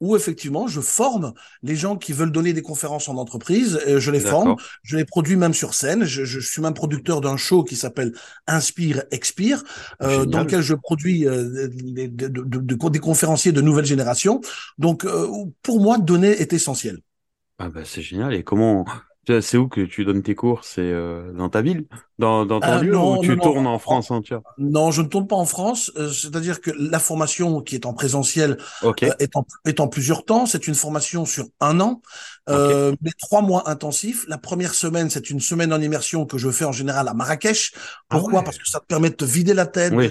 où 0.00 0.16
effectivement 0.16 0.68
je 0.68 0.80
forme 0.80 1.32
les 1.62 1.76
gens 1.76 1.96
qui 1.96 2.12
veulent 2.12 2.32
donner 2.32 2.52
des 2.52 2.62
conférences 2.62 3.08
en 3.08 3.16
entreprise, 3.16 3.80
euh, 3.86 3.98
je 3.98 4.10
les 4.10 4.20
forme, 4.20 4.56
je 4.82 4.96
les 4.96 5.04
produis 5.04 5.36
même 5.36 5.54
sur 5.54 5.74
scène, 5.74 6.04
je, 6.04 6.24
je 6.24 6.40
suis 6.40 6.62
même 6.62 6.74
producteur 6.74 7.20
d'un 7.20 7.36
show 7.36 7.64
qui 7.64 7.76
s'appelle 7.76 8.12
Inspire 8.46 9.02
Expire, 9.10 9.64
euh, 10.02 10.24
dans 10.24 10.40
lequel 10.40 10.62
je 10.62 10.74
produis 10.74 11.26
euh, 11.26 11.68
des, 11.68 12.08
de, 12.08 12.28
de, 12.28 12.88
des 12.90 12.98
conférenciers 12.98 13.52
de 13.52 13.60
nouvelle 13.60 13.86
génération. 13.86 14.40
Donc 14.78 15.04
euh, 15.04 15.26
pour 15.62 15.80
moi, 15.80 15.98
donner 15.98 16.30
est 16.30 16.52
essentiel. 16.52 16.98
Ah 17.58 17.68
bah 17.68 17.80
c'est 17.84 18.02
génial. 18.02 18.34
Et 18.34 18.44
comment 18.44 18.84
c'est 19.26 19.56
où 19.56 19.68
que 19.68 19.82
tu 19.82 20.04
donnes 20.04 20.22
tes 20.22 20.34
cours? 20.34 20.64
C'est 20.64 20.80
euh, 20.80 21.32
dans 21.32 21.50
ta 21.50 21.60
ville? 21.60 21.86
Dans, 22.18 22.44
dans 22.44 22.58
ton 22.58 22.66
euh, 22.66 22.80
lieu 22.80 22.98
ou 22.98 23.18
tu 23.22 23.38
tournes 23.38 23.68
en 23.68 23.78
France 23.78 24.10
entière? 24.10 24.40
Non, 24.58 24.90
je 24.90 25.02
ne 25.02 25.06
tourne 25.06 25.28
pas 25.28 25.36
en 25.36 25.44
France. 25.44 25.92
Euh, 25.96 26.10
c'est-à-dire 26.10 26.60
que 26.60 26.72
la 26.76 26.98
formation 26.98 27.60
qui 27.60 27.76
est 27.76 27.86
en 27.86 27.92
présentiel 27.92 28.56
est, 29.00 29.36
en, 29.36 29.46
est 29.64 29.78
en 29.78 29.86
plusieurs 29.86 30.24
temps. 30.24 30.44
C'est 30.44 30.66
une 30.66 30.74
formation 30.74 31.24
sur 31.24 31.46
un 31.60 31.78
an, 31.78 32.02
mais 32.48 33.12
trois 33.18 33.40
mois 33.40 33.70
intensifs. 33.70 34.24
La 34.26 34.36
première 34.36 34.74
semaine, 34.74 35.10
c'est 35.10 35.30
une 35.30 35.38
semaine 35.38 35.72
en 35.72 35.80
immersion 35.80 36.26
que 36.26 36.38
je 36.38 36.50
fais 36.50 36.64
en 36.64 36.72
général 36.72 37.06
à 37.06 37.14
Marrakech. 37.14 37.72
Ah 38.10 38.18
Pourquoi? 38.18 38.42
Parce 38.42 38.58
que 38.58 38.66
ça 38.66 38.80
te 38.80 38.86
permet 38.86 39.10
de 39.10 39.14
te 39.14 39.24
vider 39.24 39.54
la 39.54 39.66
tête, 39.66 39.92
oui, 39.94 40.10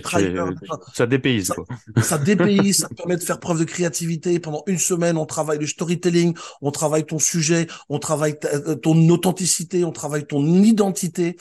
ça 0.93 1.05
dépayse. 1.05 1.47
Ça, 1.47 2.01
ça 2.03 2.17
dépayse, 2.17 2.77
ça 2.77 2.87
te 2.87 2.93
permet 2.93 3.17
de 3.17 3.23
faire 3.23 3.39
preuve 3.39 3.59
de 3.59 3.65
créativité. 3.65 4.39
Pendant 4.39 4.63
une 4.67 4.77
semaine, 4.77 5.17
on 5.17 5.25
travaille 5.25 5.59
le 5.59 5.67
storytelling, 5.67 6.37
on 6.61 6.71
travaille 6.71 7.05
ton 7.05 7.19
sujet, 7.19 7.67
on 7.89 7.99
travaille 7.99 8.37
ton 8.81 9.09
authenticité, 9.09 9.83
on 9.83 9.91
travaille 9.91 10.25
ton 10.25 10.45
identité 10.45 11.35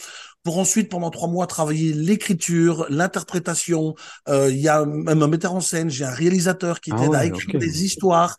pour 0.46 0.58
ensuite 0.58 0.88
pendant 0.88 1.10
trois 1.10 1.26
mois 1.26 1.48
travailler 1.48 1.92
l'écriture, 1.92 2.86
l'interprétation. 2.88 3.96
Euh, 4.28 4.48
il 4.48 4.58
y 4.58 4.68
a 4.68 4.84
même 4.84 5.20
un 5.20 5.26
metteur 5.26 5.52
en 5.56 5.60
scène, 5.60 5.90
j'ai 5.90 6.04
un 6.04 6.12
réalisateur 6.12 6.80
qui 6.80 6.92
ah 6.92 7.00
t'aide 7.00 7.14
à 7.16 7.24
écrire 7.24 7.58
des 7.58 7.84
histoires. 7.84 8.36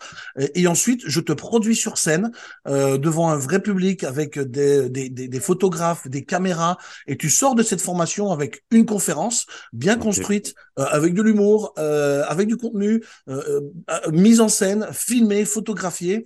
Et, 0.55 0.67
ensuite, 0.67 1.01
je 1.05 1.19
te 1.19 1.33
produis 1.33 1.75
sur 1.75 1.97
scène 1.97 2.31
euh, 2.65 2.97
devant 2.97 3.27
un 3.29 3.35
vrai 3.35 3.61
public 3.61 4.05
avec 4.05 4.39
des, 4.39 4.89
des, 4.89 5.09
des, 5.09 5.39
photographes, 5.41 6.07
des 6.07 6.23
caméras. 6.23 6.77
Et 7.07 7.17
tu 7.17 7.29
sors 7.29 7.55
de 7.55 7.63
cette 7.63 7.81
formation 7.81 8.31
avec 8.31 8.63
une 8.71 8.85
conférence 8.85 9.45
bien 9.73 9.97
construite, 9.97 10.55
euh, 10.79 10.85
avec 10.85 11.13
de 11.13 11.21
l'humour, 11.21 11.73
avec 11.75 12.47
du 12.47 12.55
contenu, 12.55 13.03
mise 14.13 14.39
en 14.39 14.47
scène, 14.47 14.87
filmée, 14.93 15.43
photographiée. 15.43 16.23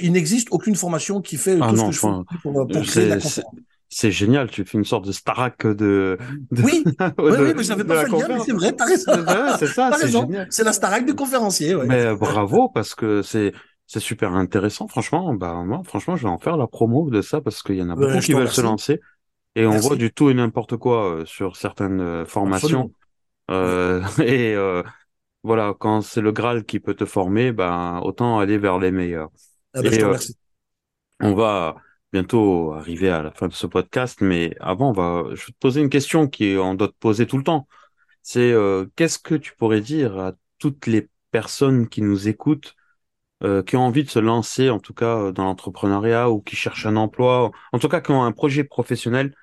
il 0.00 0.12
n'existe 0.12 0.46
aucune 0.52 0.76
formation 0.76 1.20
qui 1.20 1.36
fait 1.38 1.58
ah 1.60 1.70
tout 1.70 1.76
ce 1.76 1.84
que 1.86 1.90
je 1.90 1.98
fais 1.98 2.38
pour, 2.40 2.66
pour 2.68 2.82
créer 2.82 3.08
la 3.08 3.16
conférence 3.16 3.50
c'est 3.96 4.10
génial, 4.10 4.50
tu 4.50 4.64
fais 4.64 4.76
une 4.76 4.84
sorte 4.84 5.06
de 5.06 5.12
Starac 5.12 5.68
de, 5.68 6.18
Oui, 6.50 6.82
oui, 6.98 7.14
oui, 7.18 7.52
mais 7.56 7.62
je 7.62 7.68
n'avais 7.68 7.84
pas 7.84 8.04
fait 8.04 8.10
le 8.10 8.18
lien, 8.18 8.28
mais 8.28 8.40
c'est 8.40 8.52
vrai, 8.52 8.72
t'as 8.72 8.86
raison. 8.86 9.12
c'est 9.56 9.68
ça, 9.68 9.92
c'est 9.96 10.08
génial. 10.08 10.48
C'est 10.50 10.64
la 10.64 10.72
Starac 10.72 11.06
du 11.06 11.14
conférencier, 11.14 11.76
ouais. 11.76 11.86
Mais 11.86 12.12
bravo, 12.16 12.68
parce 12.68 12.96
que 12.96 13.22
c'est, 13.22 13.52
c'est 13.86 14.00
super 14.00 14.34
intéressant, 14.34 14.88
franchement. 14.88 15.32
Bah, 15.34 15.62
moi, 15.64 15.82
franchement, 15.84 16.16
je 16.16 16.24
vais 16.24 16.28
en 16.28 16.38
faire 16.38 16.56
la 16.56 16.66
promo 16.66 17.08
de 17.08 17.22
ça 17.22 17.40
parce 17.40 17.62
qu'il 17.62 17.76
y 17.76 17.82
en 17.82 17.88
a 17.88 17.94
beaucoup 17.94 18.18
qui 18.18 18.32
veulent 18.32 18.48
se 18.48 18.62
lancer. 18.62 19.00
Et 19.54 19.64
on 19.64 19.78
voit 19.78 19.94
du 19.94 20.12
tout 20.12 20.28
et 20.28 20.34
n'importe 20.34 20.76
quoi 20.76 21.08
euh, 21.08 21.24
sur 21.24 21.54
certaines 21.54 22.00
euh, 22.00 22.24
formations. 22.24 22.90
Euh, 23.52 24.02
et 24.18 24.56
euh, 24.56 24.82
voilà, 25.44 25.72
quand 25.78 26.00
c'est 26.00 26.20
le 26.20 26.32
Graal 26.32 26.64
qui 26.64 26.80
peut 26.80 26.94
te 26.94 27.04
former, 27.04 27.52
ben 27.52 28.00
autant 28.02 28.40
aller 28.40 28.58
vers 28.58 28.80
les 28.80 28.90
meilleurs. 28.90 29.30
Ah 29.72 29.82
bah, 29.82 29.90
je 29.92 30.00
te 30.00 30.04
remercie. 30.04 30.36
On 31.20 31.34
va 31.34 31.76
bientôt 32.14 32.72
arriver 32.74 33.10
à 33.10 33.24
la 33.24 33.32
fin 33.32 33.48
de 33.48 33.52
ce 33.52 33.66
podcast, 33.66 34.20
mais 34.20 34.56
avant, 34.60 34.90
on 34.90 34.92
va, 34.92 35.24
je 35.34 35.46
vais 35.46 35.52
te 35.52 35.58
poser 35.58 35.80
une 35.80 35.90
question 35.90 36.28
qui 36.28 36.54
on 36.56 36.74
doit 36.74 36.86
te 36.86 36.94
poser 37.00 37.26
tout 37.26 37.38
le 37.38 37.42
temps. 37.42 37.66
C'est 38.22 38.52
euh, 38.52 38.86
qu'est-ce 38.94 39.18
que 39.18 39.34
tu 39.34 39.56
pourrais 39.56 39.80
dire 39.80 40.16
à 40.20 40.34
toutes 40.58 40.86
les 40.86 41.08
personnes 41.32 41.88
qui 41.88 42.02
nous 42.02 42.28
écoutent, 42.28 42.76
euh, 43.42 43.64
qui 43.64 43.76
ont 43.76 43.82
envie 43.82 44.04
de 44.04 44.10
se 44.10 44.20
lancer, 44.20 44.70
en 44.70 44.78
tout 44.78 44.94
cas 44.94 45.32
dans 45.32 45.42
l'entrepreneuriat 45.44 46.30
ou 46.30 46.40
qui 46.40 46.54
cherchent 46.54 46.86
un 46.86 46.94
emploi, 46.94 47.50
en 47.72 47.80
tout 47.80 47.88
cas 47.88 48.00
qui 48.00 48.12
ont 48.12 48.22
un 48.22 48.32
projet 48.32 48.62
professionnel 48.62 49.34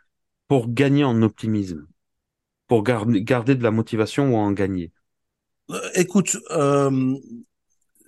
pour 0.47 0.71
gagner 0.71 1.03
en 1.03 1.21
optimisme, 1.23 1.87
pour 2.67 2.83
garder, 2.83 3.21
garder 3.21 3.55
de 3.55 3.63
la 3.63 3.71
motivation 3.71 4.33
ou 4.33 4.37
en 4.37 4.53
gagner? 4.53 4.93
Euh, 5.71 5.89
Écoute, 5.95 6.37
euh, 6.51 7.17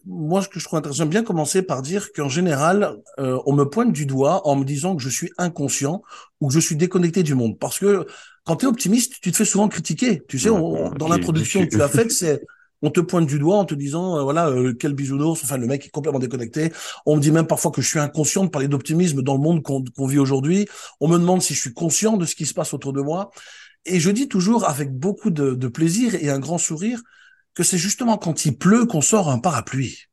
moi, 0.05 0.41
ce 0.41 0.49
que 0.49 0.59
je 0.59 0.65
trouve 0.65 0.79
intéressant, 0.79 0.97
j'aime 0.99 1.09
bien 1.09 1.23
commencer 1.23 1.61
par 1.61 1.81
dire 1.81 2.11
qu'en 2.13 2.29
général, 2.29 2.97
euh, 3.19 3.39
on 3.45 3.53
me 3.53 3.63
pointe 3.63 3.93
du 3.93 4.05
doigt 4.05 4.45
en 4.47 4.55
me 4.55 4.65
disant 4.65 4.95
que 4.95 5.01
je 5.01 5.09
suis 5.09 5.31
inconscient 5.37 6.01
ou 6.41 6.47
que 6.47 6.53
je 6.53 6.59
suis 6.59 6.75
déconnecté 6.75 7.23
du 7.23 7.35
monde. 7.35 7.57
Parce 7.57 7.79
que 7.79 8.05
quand 8.43 8.57
tu 8.57 8.65
es 8.65 8.67
optimiste, 8.67 9.15
tu 9.21 9.31
te 9.31 9.37
fais 9.37 9.45
souvent 9.45 9.69
critiquer. 9.69 10.23
Tu 10.27 10.39
sais, 10.39 10.49
on, 10.49 10.91
dans 10.91 11.07
l'introduction 11.07 11.65
que 11.65 11.69
tu 11.69 11.81
as 11.81 11.87
faite, 11.87 12.11
c'est 12.11 12.41
on 12.83 12.89
te 12.89 12.99
pointe 12.99 13.25
du 13.25 13.39
doigt 13.39 13.57
en 13.57 13.65
te 13.65 13.73
disant 13.73 14.17
euh, 14.17 14.23
voilà 14.23 14.49
euh, 14.49 14.73
quel 14.77 14.93
bisounours 14.93 15.41
enfin 15.41 15.57
le 15.57 15.67
mec 15.67 15.85
est 15.85 15.89
complètement 15.89 16.19
déconnecté 16.19 16.73
on 17.05 17.15
me 17.15 17.21
dit 17.21 17.31
même 17.31 17.47
parfois 17.47 17.71
que 17.71 17.81
je 17.81 17.87
suis 17.87 17.99
inconscient 17.99 18.43
de 18.43 18.49
parler 18.49 18.67
d'optimisme 18.67 19.21
dans 19.21 19.35
le 19.35 19.39
monde 19.39 19.63
qu'on 19.63 20.05
vit 20.05 20.19
aujourd'hui 20.19 20.67
on 20.99 21.07
me 21.07 21.17
demande 21.17 21.41
si 21.41 21.53
je 21.53 21.61
suis 21.61 21.73
conscient 21.73 22.17
de 22.17 22.25
ce 22.25 22.35
qui 22.35 22.45
se 22.45 22.53
passe 22.53 22.73
autour 22.73 22.91
de 22.91 23.01
moi 23.01 23.31
et 23.85 24.01
je 24.01 24.11
dis 24.11 24.27
toujours 24.27 24.67
avec 24.67 24.91
beaucoup 24.91 25.29
de, 25.29 25.53
de 25.53 25.67
plaisir 25.69 26.13
et 26.15 26.29
un 26.29 26.39
grand 26.39 26.57
sourire 26.57 27.01
que 27.55 27.63
c'est 27.63 27.77
justement 27.77 28.17
quand 28.17 28.45
il 28.45 28.57
pleut 28.57 28.85
qu'on 28.85 29.01
sort 29.01 29.29
un 29.29 29.39
parapluie. 29.39 30.07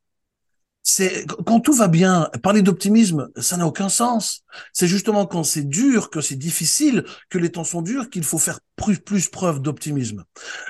C'est 0.83 1.27
quand 1.45 1.59
tout 1.59 1.73
va 1.73 1.87
bien, 1.87 2.27
parler 2.41 2.63
d'optimisme, 2.63 3.29
ça 3.37 3.55
n'a 3.55 3.67
aucun 3.67 3.87
sens. 3.87 4.43
C'est 4.73 4.87
justement 4.87 5.27
quand 5.27 5.43
c'est 5.43 5.67
dur, 5.67 6.09
que 6.09 6.21
c'est 6.21 6.35
difficile, 6.35 7.05
que 7.29 7.37
les 7.37 7.51
temps 7.51 7.63
sont 7.63 7.83
durs, 7.83 8.09
qu'il 8.09 8.23
faut 8.23 8.39
faire 8.39 8.59
plus, 8.75 8.97
plus 8.97 9.29
preuve 9.29 9.61
d'optimisme. 9.61 10.23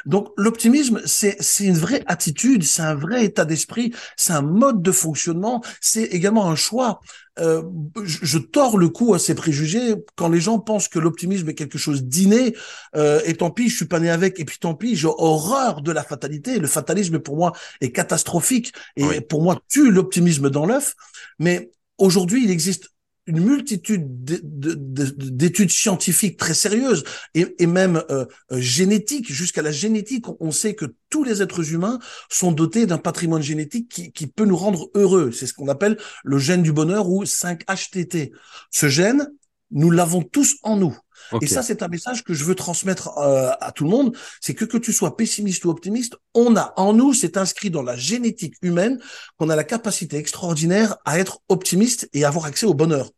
Donc 0.06 0.30
l'optimisme, 0.36 1.02
c'est 1.06 1.42
c'est 1.42 1.66
une 1.66 1.78
vraie 1.78 2.04
attitude, 2.08 2.64
c'est 2.64 2.82
un 2.82 2.96
vrai 2.96 3.24
état 3.24 3.46
d'esprit, 3.46 3.94
c'est 4.18 4.34
un 4.34 4.42
mode 4.42 4.82
de 4.82 4.92
fonctionnement, 4.92 5.64
c'est 5.80 6.04
également 6.04 6.50
un 6.50 6.56
choix. 6.56 7.00
Euh, 7.42 7.64
je, 8.04 8.20
je, 8.22 8.38
tords 8.38 8.78
le 8.78 8.90
cou 8.90 9.14
à 9.14 9.20
ces 9.20 9.36
préjugés. 9.36 9.96
Quand 10.16 10.30
les 10.30 10.40
gens 10.40 10.60
pensent 10.60 10.88
que 10.88 11.00
l'optimisme 11.00 11.50
est 11.50 11.56
quelque 11.56 11.78
chose 11.78 12.04
d'inné 12.04 12.56
euh, 12.96 13.20
et 13.26 13.36
tant 13.36 13.50
pis 13.50 13.70
je 13.70 13.76
suis 13.76 13.86
pas 13.86 14.00
né 14.00 14.10
avec 14.10 14.40
et 14.40 14.46
puis 14.46 14.58
tant 14.60 14.76
pis 14.76 14.96
j'ai 14.96 15.08
horreur 15.08 15.82
de 15.82 15.92
la 15.92 16.04
fatalité. 16.04 16.60
Le 16.60 16.68
fatalisme 16.68 17.20
pour 17.20 17.38
moi 17.38 17.54
est 17.82 17.92
catastrophique 17.92 18.74
et 18.96 19.22
pour 19.22 19.42
moi 19.42 19.60
tue 19.68 19.92
l'optimisme 19.92 20.50
dans 20.50 20.66
l'œuf. 20.66 20.96
Mais 21.40 21.72
aujourd'hui 21.98 22.44
il 22.44 22.52
existe 22.52 22.90
une 23.32 23.46
multitude 23.46 24.26
d'études 24.26 25.72
scientifiques 25.72 26.38
très 26.38 26.54
sérieuses 26.54 27.06
et, 27.34 27.66
même 27.66 28.04
euh, 28.12 28.26
euh, 28.52 28.60
génétiques, 28.60 29.32
jusqu'à 29.32 29.62
la 29.62 29.72
génétique. 29.72 30.26
On 30.42 30.52
sait 30.52 30.76
que 30.76 30.86
tous 31.10 31.24
les 31.24 31.42
êtres 31.42 31.72
humains 31.72 32.00
sont 32.30 32.52
dotés 32.52 32.86
d'un 32.86 32.98
patrimoine 32.98 33.42
génétique 33.42 33.88
qui, 33.90 34.12
qui, 34.12 34.28
peut 34.28 34.44
nous 34.44 34.58
rendre 34.58 34.90
heureux. 34.96 35.32
C'est 35.32 35.48
ce 35.48 35.54
qu'on 35.54 35.70
appelle 35.70 35.98
le 36.26 36.40
gène 36.40 36.62
du 36.62 36.74
bonheur 36.74 37.08
ou 37.10 37.24
5-HTT. 37.24 38.34
Ce 38.70 38.90
gène, 38.90 39.32
nous 39.72 39.92
l'avons 39.92 40.24
tous 40.24 40.58
en 40.64 40.76
nous. 40.76 40.98
Et 41.42 41.48
ça, 41.48 41.64
c'est 41.64 41.84
un 41.84 41.88
message 41.88 42.24
que 42.24 42.34
je 42.34 42.44
veux 42.44 42.56
transmettre 42.56 43.18
euh, 43.18 43.52
à 43.62 43.72
tout 43.72 43.84
le 43.84 43.90
monde. 43.90 44.16
C'est 44.42 44.54
que 44.54 44.66
que 44.66 44.78
tu 44.78 44.92
sois 44.92 45.16
pessimiste 45.16 45.64
ou 45.66 45.70
optimiste, 45.70 46.16
on 46.34 46.56
a 46.56 46.74
en 46.78 46.94
nous, 46.94 47.14
c'est 47.14 47.38
inscrit 47.38 47.70
dans 47.70 47.84
la 47.84 47.96
génétique 47.96 48.56
humaine, 48.62 49.00
qu'on 49.38 49.50
a 49.50 49.56
la 49.56 49.64
capacité 49.64 50.18
extraordinaire 50.18 50.98
à 51.06 51.20
être 51.20 51.40
optimiste 51.48 52.10
et 52.14 52.26
avoir 52.26 52.46
accès 52.46 52.66
au 52.66 52.74
bonheur. 52.74 53.12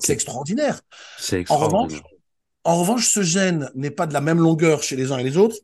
C'est 0.00 0.12
extraordinaire. 0.12 0.80
C'est 1.18 1.40
extraordinaire. 1.40 1.74
En 1.74 1.84
revanche, 1.84 2.02
en 2.64 2.80
revanche, 2.80 3.08
ce 3.08 3.22
gène 3.22 3.70
n'est 3.74 3.90
pas 3.90 4.06
de 4.06 4.12
la 4.14 4.20
même 4.20 4.38
longueur 4.38 4.82
chez 4.82 4.96
les 4.96 5.12
uns 5.12 5.18
et 5.18 5.24
les 5.24 5.36
autres. 5.36 5.56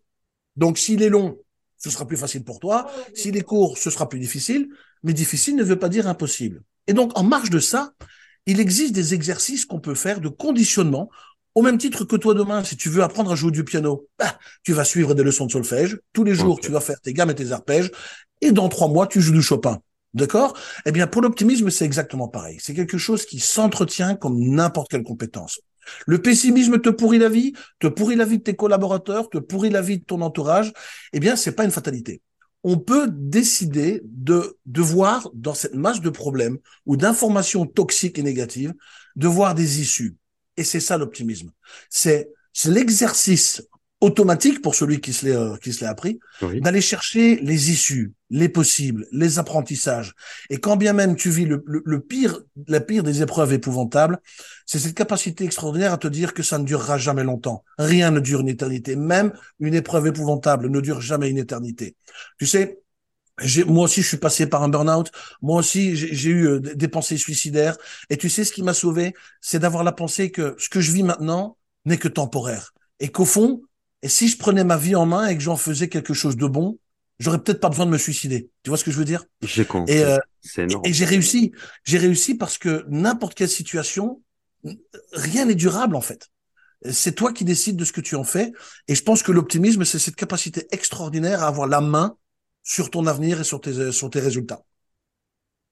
Donc, 0.57 0.79
s'il 0.79 1.03
est 1.03 1.09
long, 1.09 1.39
ce 1.79 1.91
sera 1.91 2.07
plus 2.07 2.19
facile 2.19 2.45
pour 2.45 2.61
toi. 2.61 2.91
S'il 3.15 3.37
est 3.37 3.43
court, 3.43 3.79
ce 3.79 3.91
sera 3.91 4.09
plus 4.09 4.19
difficile. 4.19 4.69
Mais 5.03 5.15
difficile 5.15 5.57
ne 5.57 5.65
veut 5.65 5.79
pas 5.79 5.89
dire 5.89 6.07
impossible. 6.07 6.62
Et 6.87 6.93
donc, 6.93 7.19
en 7.19 7.23
marge 7.23 7.50
de 7.50 7.59
ça, 7.59 7.93
il 8.45 8.61
existe 8.61 8.93
des 8.93 9.15
exercices 9.15 9.65
qu'on 9.65 9.81
peut 9.81 9.95
faire 9.95 10.21
de 10.21 10.29
conditionnement 10.29 11.11
au 11.55 11.62
même 11.62 11.79
titre 11.79 12.05
que 12.05 12.17
toi 12.17 12.35
demain, 12.35 12.62
si 12.62 12.77
tu 12.77 12.89
veux 12.89 13.03
apprendre 13.03 13.33
à 13.33 13.35
jouer 13.35 13.50
du 13.50 13.65
piano, 13.65 14.07
bah, 14.19 14.39
tu 14.62 14.73
vas 14.73 14.85
suivre 14.85 15.15
des 15.15 15.23
leçons 15.23 15.47
de 15.47 15.53
solfège. 15.53 15.99
Tous 16.12 16.23
les 16.23 16.35
jours, 16.35 16.61
tu 16.61 16.71
vas 16.71 16.81
faire 16.81 17.00
tes 17.00 17.12
gammes 17.12 17.31
et 17.31 17.35
tes 17.35 17.50
arpèges. 17.50 17.91
Et 18.41 18.53
dans 18.53 18.69
trois 18.69 18.89
mois, 18.89 19.07
tu 19.07 19.21
joues 19.21 19.33
du 19.33 19.43
Chopin. 19.43 19.81
D'accord? 20.14 20.57
Eh 20.87 20.93
bien, 20.93 21.07
pour 21.07 21.23
l'optimisme, 21.23 21.71
c'est 21.71 21.85
exactement 21.85 22.29
pareil. 22.29 22.59
C'est 22.61 22.75
quelque 22.75 22.99
chose 22.99 23.25
qui 23.25 23.38
s'entretient 23.38 24.17
comme 24.17 24.38
n'importe 24.38 24.90
quelle 24.90 25.05
compétence. 25.05 25.61
Le 26.07 26.21
pessimisme 26.21 26.81
te 26.81 26.90
pourrit 26.90 27.19
la 27.19 27.29
vie, 27.29 27.52
te 27.79 27.87
pourrit 27.87 28.17
la 28.17 28.25
vie 28.25 28.38
de 28.38 28.43
tes 28.43 28.57
collaborateurs, 28.57 29.29
te 29.29 29.38
pourrit 29.38 29.71
la 29.71 29.83
vie 29.83 29.99
de 29.99 30.05
ton 30.05 30.21
entourage. 30.21 30.73
Eh 31.12 31.21
bien, 31.21 31.37
c'est 31.37 31.52
pas 31.52 31.64
une 31.64 31.71
fatalité. 31.71 32.23
On 32.62 32.76
peut 32.76 33.09
décider 33.11 34.03
de, 34.05 34.59
de 34.66 34.83
voir 34.83 35.31
dans 35.33 35.55
cette 35.55 35.75
masse 35.75 36.01
de 36.01 36.11
problèmes 36.11 36.59
ou 36.87 36.96
d'informations 36.96 37.64
toxiques 37.66 38.18
et 38.18 38.23
négatives, 38.23 38.75
de 39.16 39.29
voir 39.29 39.55
des 39.55 39.81
issues. 39.81 40.16
Et 40.57 40.64
c'est 40.64 40.81
ça 40.81 40.99
l'optimisme. 40.99 41.51
C'est 41.88 42.29
l'exercice 42.66 43.62
automatique 44.01 44.63
pour 44.63 44.75
celui 44.75 45.01
qui 45.01 45.13
se 45.13 45.27
l'est 45.27 45.37
euh, 45.37 45.57
qui 45.57 45.73
se 45.73 45.81
l'est 45.81 45.91
appris 45.91 46.21
d'aller 46.41 46.81
chercher 46.81 47.37
les 47.43 47.71
issues, 47.71 48.13
les 48.31 48.49
possibles, 48.49 49.07
les 49.13 49.39
apprentissages. 49.39 50.15
Et 50.49 50.59
quand 50.59 50.77
bien 50.77 50.93
même 50.95 51.17
tu 51.17 51.29
vis 51.29 51.45
le, 51.45 51.63
le, 51.67 52.01
pire, 52.01 52.41
la 52.67 52.81
pire 52.81 53.03
des 53.03 53.21
épreuves 53.23 53.53
épouvantables, 53.53 54.19
c'est 54.65 54.79
cette 54.79 54.95
capacité 54.95 55.45
extraordinaire 55.45 55.93
à 55.93 55.99
te 55.99 56.09
dire 56.09 56.33
que 56.33 56.43
ça 56.43 56.59
ne 56.59 56.65
durera 56.65 56.97
jamais 56.97 57.25
longtemps. 57.25 57.63
Rien 57.79 58.11
ne 58.11 58.21
dure 58.21 58.41
une 58.41 58.49
éternité. 58.49 58.97
Même 58.97 59.33
une 59.59 59.75
épreuve 59.75 60.07
épouvantable 60.07 60.69
ne 60.69 60.81
dure 60.81 61.01
jamais 61.01 61.29
une 61.29 61.39
éternité. 61.39 61.97
Tu 62.39 62.47
sais, 62.47 62.81
moi 63.67 63.85
aussi, 63.85 64.03
je 64.03 64.09
suis 64.09 64.17
passé 64.17 64.47
par 64.47 64.63
un 64.63 64.69
burn-out. 64.69 65.11
Moi 65.43 65.59
aussi, 65.59 65.97
j'ai 65.97 66.31
eu 66.31 66.47
euh, 66.47 66.61
des 66.61 66.89
pensées 66.89 67.17
suicidaires. 67.17 67.77
Et 68.11 68.17
tu 68.17 68.29
sais, 68.29 68.45
ce 68.45 68.53
qui 68.53 68.63
m'a 68.63 68.75
sauvé, 68.75 69.15
c'est 69.41 69.59
d'avoir 69.59 69.85
la 69.85 69.93
pensée 69.93 70.31
que 70.31 70.55
ce 70.59 70.69
que 70.69 70.81
je 70.81 70.93
vis 70.93 71.03
maintenant 71.03 71.57
n'est 71.85 71.97
que 71.97 72.09
temporaire. 72.09 72.73
Et 72.99 73.09
qu'au 73.09 73.25
fond, 73.25 73.63
et 74.03 74.09
si 74.09 74.29
je 74.29 74.39
prenais 74.39 74.65
ma 74.65 74.77
vie 74.77 74.95
en 74.95 75.07
main 75.07 75.29
et 75.29 75.37
que 75.37 75.43
j'en 75.43 75.57
faisais 75.57 75.89
quelque 75.89 76.15
chose 76.15 76.37
de 76.37 76.47
bon, 76.47 76.79
j'aurais 77.19 77.43
peut-être 77.43 77.61
pas 77.61 77.69
besoin 77.69 77.87
de 77.87 77.91
me 77.91 77.99
suicider. 77.99 78.51
Tu 78.63 78.71
vois 78.71 78.79
ce 78.79 78.85
que 78.85 78.91
je 78.91 78.97
veux 78.97 79.05
dire? 79.05 79.25
J'ai 79.43 79.65
compris. 79.65 79.95
Et, 79.95 80.03
euh, 80.03 80.19
et 80.85 80.93
j'ai 80.93 81.05
réussi. 81.05 81.53
J'ai 81.85 81.99
réussi 81.99 82.35
parce 82.35 82.59
que 82.59 82.85
n'importe 82.89 83.35
quelle 83.35 83.49
situation, 83.49 84.23
rien 85.13 85.45
n'est 85.45 85.55
durable 85.55 85.97
en 85.97 86.01
fait. 86.01 86.29
C'est 86.91 87.15
toi 87.15 87.33
qui 87.35 87.45
décides 87.45 87.77
de 87.77 87.85
ce 87.85 87.93
que 87.93 88.01
tu 88.01 88.17
en 88.17 88.25
fais. 88.25 88.53
Et 88.89 88.95
je 88.95 89.03
pense 89.03 89.23
que 89.23 89.33
l'optimisme, 89.33 89.85
c'est 89.85 89.99
cette 89.99 90.17
capacité 90.17 90.67
extraordinaire 90.71 91.43
à 91.43 91.49
avoir 91.49 91.69
la 91.69 91.83
main 91.83 92.17
sur 92.63 92.91
ton 92.91 93.07
avenir 93.07 93.41
et 93.41 93.45
sur 93.45 93.61
tes, 93.61 93.93
sur 93.93 94.09
tes 94.09 94.21
résultats. 94.21 94.63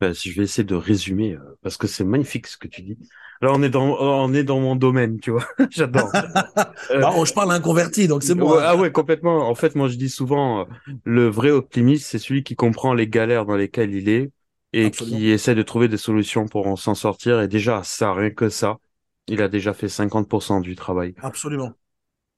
Ben, 0.01 0.15
je 0.15 0.31
vais 0.33 0.45
essayer 0.45 0.63
de 0.65 0.77
résumer 0.77 1.33
euh, 1.35 1.59
parce 1.61 1.77
que 1.77 1.89
c'est 1.89 2.05
magnifique 2.05 2.47
ce 2.47 2.57
que 2.57 2.69
tu 2.69 2.83
dis. 2.83 2.97
Là, 3.43 3.51
on 3.53 3.63
est 3.63 3.69
dans, 3.69 3.97
on 3.99 4.33
est 4.33 4.45
dans 4.45 4.61
mon 4.61 4.77
domaine, 4.77 5.19
tu 5.19 5.33
vois. 5.33 5.45
J'adore. 5.71 6.11
euh, 6.15 7.01
bah, 7.01 7.13
je 7.25 7.33
parle 7.33 7.51
à 7.51 7.55
un 7.55 7.61
converti, 7.61 8.07
donc 8.07 8.23
c'est 8.23 8.35
bon. 8.37 8.57
ah 8.61 8.77
ouais, 8.77 8.93
complètement. 8.93 9.49
En 9.49 9.55
fait, 9.57 9.75
moi, 9.75 9.89
je 9.89 9.97
dis 9.97 10.09
souvent, 10.09 10.61
euh, 10.61 10.65
le 11.05 11.29
vrai 11.29 11.51
optimiste, 11.51 12.07
c'est 12.07 12.19
celui 12.19 12.45
qui 12.45 12.55
comprend 12.55 12.95
les 12.95 13.09
galères 13.09 13.45
dans 13.45 13.57
lesquelles 13.57 13.95
il 13.95 14.09
est 14.09 14.31
et 14.73 14.91
qui 14.91 15.31
essaie 15.31 15.55
de 15.55 15.63
trouver 15.63 15.89
des 15.89 15.97
solutions 15.97 16.47
pour 16.47 16.79
s'en 16.79 16.95
sortir. 16.95 17.41
Et 17.41 17.49
déjà, 17.49 17.83
ça, 17.83 18.13
rien 18.13 18.31
que 18.31 18.49
ça, 18.49 18.79
il 19.27 19.43
a 19.43 19.49
déjà 19.49 19.75
fait 19.75 19.89
50% 19.89 20.61
du 20.61 20.77
travail. 20.77 21.15
Absolument. 21.23 21.75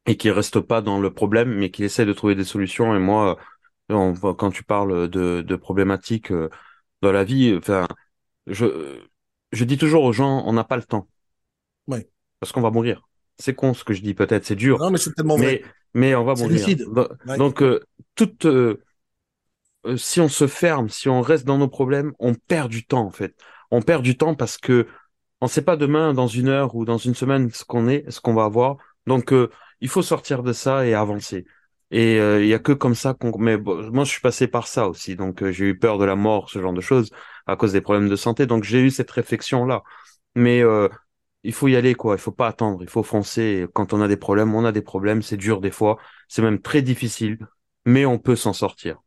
Et 0.06 0.16
qui 0.16 0.30
reste 0.30 0.60
pas 0.60 0.80
dans 0.80 0.98
le 0.98 1.12
problème, 1.12 1.54
mais 1.54 1.70
qui 1.70 1.84
essaie 1.84 2.06
de 2.06 2.12
trouver 2.12 2.34
des 2.34 2.44
solutions. 2.44 2.94
Et 2.96 2.98
moi, 2.98 3.36
quand 3.88 4.50
tu 4.50 4.64
parles 4.64 5.08
de, 5.08 5.42
de 5.42 5.56
problématiques 5.56 6.30
euh, 6.32 6.48
dans 7.02 7.12
la 7.12 7.24
vie, 7.24 7.54
enfin, 7.56 7.88
je, 8.46 9.00
je 9.52 9.64
dis 9.64 9.78
toujours 9.78 10.04
aux 10.04 10.12
gens, 10.12 10.42
on 10.46 10.52
n'a 10.52 10.64
pas 10.64 10.76
le 10.76 10.82
temps. 10.82 11.08
Oui. 11.86 12.06
Parce 12.38 12.52
qu'on 12.52 12.60
va 12.60 12.70
mourir. 12.70 13.02
C'est 13.38 13.54
con 13.54 13.74
ce 13.74 13.84
que 13.84 13.94
je 13.94 14.02
dis, 14.02 14.14
peut-être, 14.14 14.44
c'est 14.44 14.56
dur. 14.56 14.78
Non, 14.78 14.90
mais 14.90 14.98
c'est 14.98 15.14
tellement 15.14 15.38
mais, 15.38 15.44
vrai. 15.44 15.62
Mais 15.94 16.14
on 16.14 16.24
va 16.24 16.34
mourir. 16.34 16.66
Donc, 17.38 17.62
euh, 17.62 17.80
toute, 18.14 18.44
euh, 18.44 18.82
si 19.96 20.20
on 20.20 20.28
se 20.28 20.46
ferme, 20.46 20.88
si 20.88 21.08
on 21.08 21.22
reste 21.22 21.46
dans 21.46 21.58
nos 21.58 21.68
problèmes, 21.68 22.12
on 22.18 22.34
perd 22.34 22.70
du 22.70 22.84
temps, 22.84 23.06
en 23.06 23.10
fait. 23.10 23.34
On 23.70 23.82
perd 23.82 24.02
du 24.02 24.16
temps 24.16 24.34
parce 24.34 24.58
que 24.58 24.86
on 25.40 25.46
ne 25.46 25.50
sait 25.50 25.62
pas 25.62 25.76
demain, 25.76 26.12
dans 26.12 26.26
une 26.26 26.48
heure 26.48 26.74
ou 26.74 26.84
dans 26.84 26.98
une 26.98 27.14
semaine, 27.14 27.50
ce 27.50 27.64
qu'on 27.64 27.88
est, 27.88 28.10
ce 28.10 28.20
qu'on 28.20 28.34
va 28.34 28.44
avoir. 28.44 28.76
Donc, 29.06 29.32
il 29.80 29.88
faut 29.88 30.02
sortir 30.02 30.42
de 30.42 30.52
ça 30.52 30.86
et 30.86 30.92
avancer. 30.92 31.46
Et 31.90 32.16
il 32.18 32.46
y 32.46 32.54
a 32.54 32.58
que 32.58 32.72
comme 32.72 32.94
ça 32.94 33.14
qu'on. 33.14 33.36
Mais 33.38 33.56
moi, 33.58 34.04
je 34.04 34.10
suis 34.10 34.20
passé 34.20 34.46
par 34.46 34.68
ça 34.68 34.88
aussi, 34.88 35.16
donc 35.16 35.48
j'ai 35.50 35.66
eu 35.66 35.78
peur 35.78 35.98
de 35.98 36.04
la 36.04 36.16
mort, 36.16 36.48
ce 36.50 36.60
genre 36.60 36.72
de 36.72 36.80
choses, 36.80 37.10
à 37.46 37.56
cause 37.56 37.72
des 37.72 37.80
problèmes 37.80 38.08
de 38.08 38.16
santé. 38.16 38.46
Donc 38.46 38.64
j'ai 38.64 38.80
eu 38.80 38.90
cette 38.90 39.10
réflexion 39.10 39.64
là. 39.64 39.82
Mais 40.36 40.62
il 41.42 41.52
faut 41.52 41.68
y 41.68 41.76
aller, 41.76 41.94
quoi. 41.94 42.14
Il 42.14 42.20
faut 42.20 42.32
pas 42.32 42.48
attendre. 42.48 42.82
Il 42.82 42.88
faut 42.88 43.02
foncer. 43.02 43.66
Quand 43.72 43.92
on 43.92 44.00
a 44.00 44.08
des 44.08 44.16
problèmes, 44.16 44.54
on 44.54 44.64
a 44.64 44.72
des 44.72 44.82
problèmes. 44.82 45.22
C'est 45.22 45.36
dur 45.36 45.60
des 45.60 45.70
fois. 45.70 45.98
C'est 46.28 46.42
même 46.42 46.60
très 46.60 46.82
difficile, 46.82 47.38
mais 47.84 48.04
on 48.06 48.18
peut 48.18 48.36
s'en 48.36 48.52
sortir. 48.52 49.02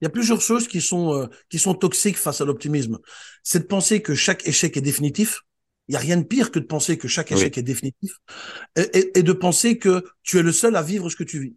Il 0.00 0.04
y 0.04 0.06
a 0.06 0.10
plusieurs 0.10 0.40
choses 0.40 0.66
qui 0.66 0.80
sont 0.80 1.28
qui 1.50 1.58
sont 1.58 1.74
toxiques 1.74 2.16
face 2.16 2.40
à 2.40 2.44
l'optimisme. 2.44 2.98
C'est 3.42 3.60
de 3.60 3.64
penser 3.64 4.00
que 4.00 4.14
chaque 4.14 4.46
échec 4.46 4.76
est 4.76 4.80
définitif. 4.80 5.42
Il 5.88 5.94
y 5.94 5.96
a 5.96 5.98
rien 5.98 6.16
de 6.16 6.22
pire 6.22 6.52
que 6.52 6.60
de 6.60 6.66
penser 6.66 6.96
que 6.96 7.08
chaque 7.08 7.32
échec 7.32 7.58
est 7.58 7.62
définitif 7.62 8.12
et, 8.76 9.18
et, 9.18 9.22
de 9.24 9.32
penser 9.32 9.76
que 9.76 10.04
tu 10.22 10.38
es 10.38 10.42
le 10.42 10.52
seul 10.52 10.76
à 10.76 10.82
vivre 10.82 11.10
ce 11.10 11.16
que 11.16 11.24
tu 11.24 11.40
vis. 11.40 11.56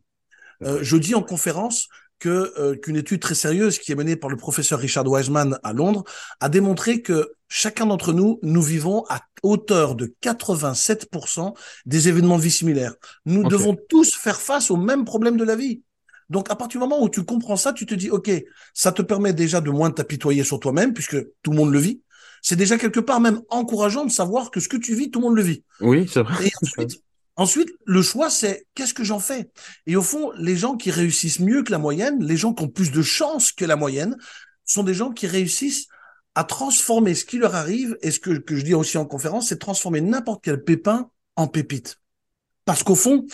Euh, 0.62 0.80
je 0.82 0.98
dis 0.98 1.16
en 1.16 1.24
conférence 1.24 1.88
que 2.20 2.54
euh, 2.58 2.76
qu'une 2.76 2.96
étude 2.96 3.20
très 3.20 3.36
sérieuse 3.36 3.80
qui 3.80 3.92
est 3.92 3.96
menée 3.96 4.16
par 4.16 4.30
le 4.30 4.38
professeur 4.38 4.80
Richard 4.80 5.08
Wiseman 5.08 5.60
à 5.64 5.74
Londres 5.74 6.04
a 6.40 6.48
démontré 6.48 7.02
que 7.02 7.34
chacun 7.50 7.86
d'entre 7.86 8.14
nous, 8.14 8.40
nous 8.44 8.62
vivons 8.62 9.04
à 9.10 9.22
hauteur 9.44 9.96
de 9.96 10.14
87% 10.24 11.54
des 11.86 12.08
événements 12.08 12.38
de 12.38 12.44
vie 12.44 12.52
similaires. 12.52 12.94
Nous 13.26 13.44
devons 13.44 13.78
tous 13.90 14.16
faire 14.16 14.40
face 14.40 14.72
aux 14.72 14.78
mêmes 14.78 15.06
problèmes 15.06 15.38
de 15.38 15.44
la 15.44 15.56
vie. 15.56 15.82
Donc, 16.30 16.50
à 16.50 16.56
partir 16.56 16.80
du 16.80 16.88
moment 16.88 17.04
où 17.04 17.10
tu 17.10 17.24
comprends 17.24 17.58
ça, 17.58 17.74
tu 17.74 17.86
te 17.86 17.94
dis, 17.94 18.10
OK, 18.10 18.32
ça 18.74 18.92
te 18.92 19.02
permet 19.02 19.34
déjà 19.34 19.62
de 19.62 19.70
moins 19.70 19.92
t'apitoyer 19.92 20.44
sur 20.44 20.60
toi-même, 20.60 20.94
puisque 20.94 21.22
tout 21.44 21.52
le 21.52 21.58
monde 21.58 21.72
le 21.72 21.80
vit. 21.80 22.02
C'est 22.42 22.56
déjà 22.56 22.78
quelque 22.78 23.00
part 23.00 23.20
même 23.20 23.42
encourageant 23.50 24.06
de 24.06 24.12
savoir 24.12 24.50
que 24.50 24.60
ce 24.60 24.68
que 24.68 24.78
tu 24.78 24.96
vis, 24.96 25.12
tout 25.12 25.20
le 25.20 25.28
monde 25.28 25.36
le 25.36 25.44
vit. 25.44 25.64
Oui, 25.80 26.10
c'est 26.12 26.22
vrai. 26.22 26.48
Et 26.48 26.52
ensuite, 26.62 27.02
ensuite, 27.36 27.70
le 27.86 28.02
choix, 28.02 28.30
c'est 28.30 28.68
qu'est-ce 28.76 28.94
que 28.94 29.04
j'en 29.04 29.20
fais? 29.20 29.50
Et 29.88 29.96
au 29.96 30.02
fond, 30.02 30.32
les 30.38 30.56
gens 30.56 30.76
qui 30.76 30.92
réussissent 30.92 31.40
mieux 31.40 31.64
que 31.64 31.72
la 31.72 31.78
moyenne, 31.78 32.24
les 32.24 32.38
gens 32.38 32.54
qui 32.54 32.64
ont 32.64 32.70
plus 32.70 32.92
de 32.92 33.02
chance 33.02 33.52
que 33.52 33.66
la 33.66 33.76
moyenne, 33.76 34.18
sont 34.66 34.84
des 34.84 34.94
gens 34.94 35.12
qui 35.12 35.28
réussissent 35.28 35.88
à 36.36 36.44
transformer 36.44 37.14
ce 37.14 37.26
qui 37.26 37.38
leur 37.38 37.56
arrive, 37.56 37.98
et 38.02 38.12
ce 38.12 38.20
que, 38.20 38.34
je 38.34 38.64
dis 38.64 38.74
aussi 38.74 38.98
en 38.98 39.06
conférence, 39.06 39.50
c'est 39.50 39.60
transformer 39.60 40.02
n'importe 40.02 40.44
quel 40.44 40.64
pépin 40.64 41.10
en 41.36 41.48
pépite. 41.48 42.00
Parce 42.66 42.84
qu'au 42.84 42.96
fond, 42.96 43.26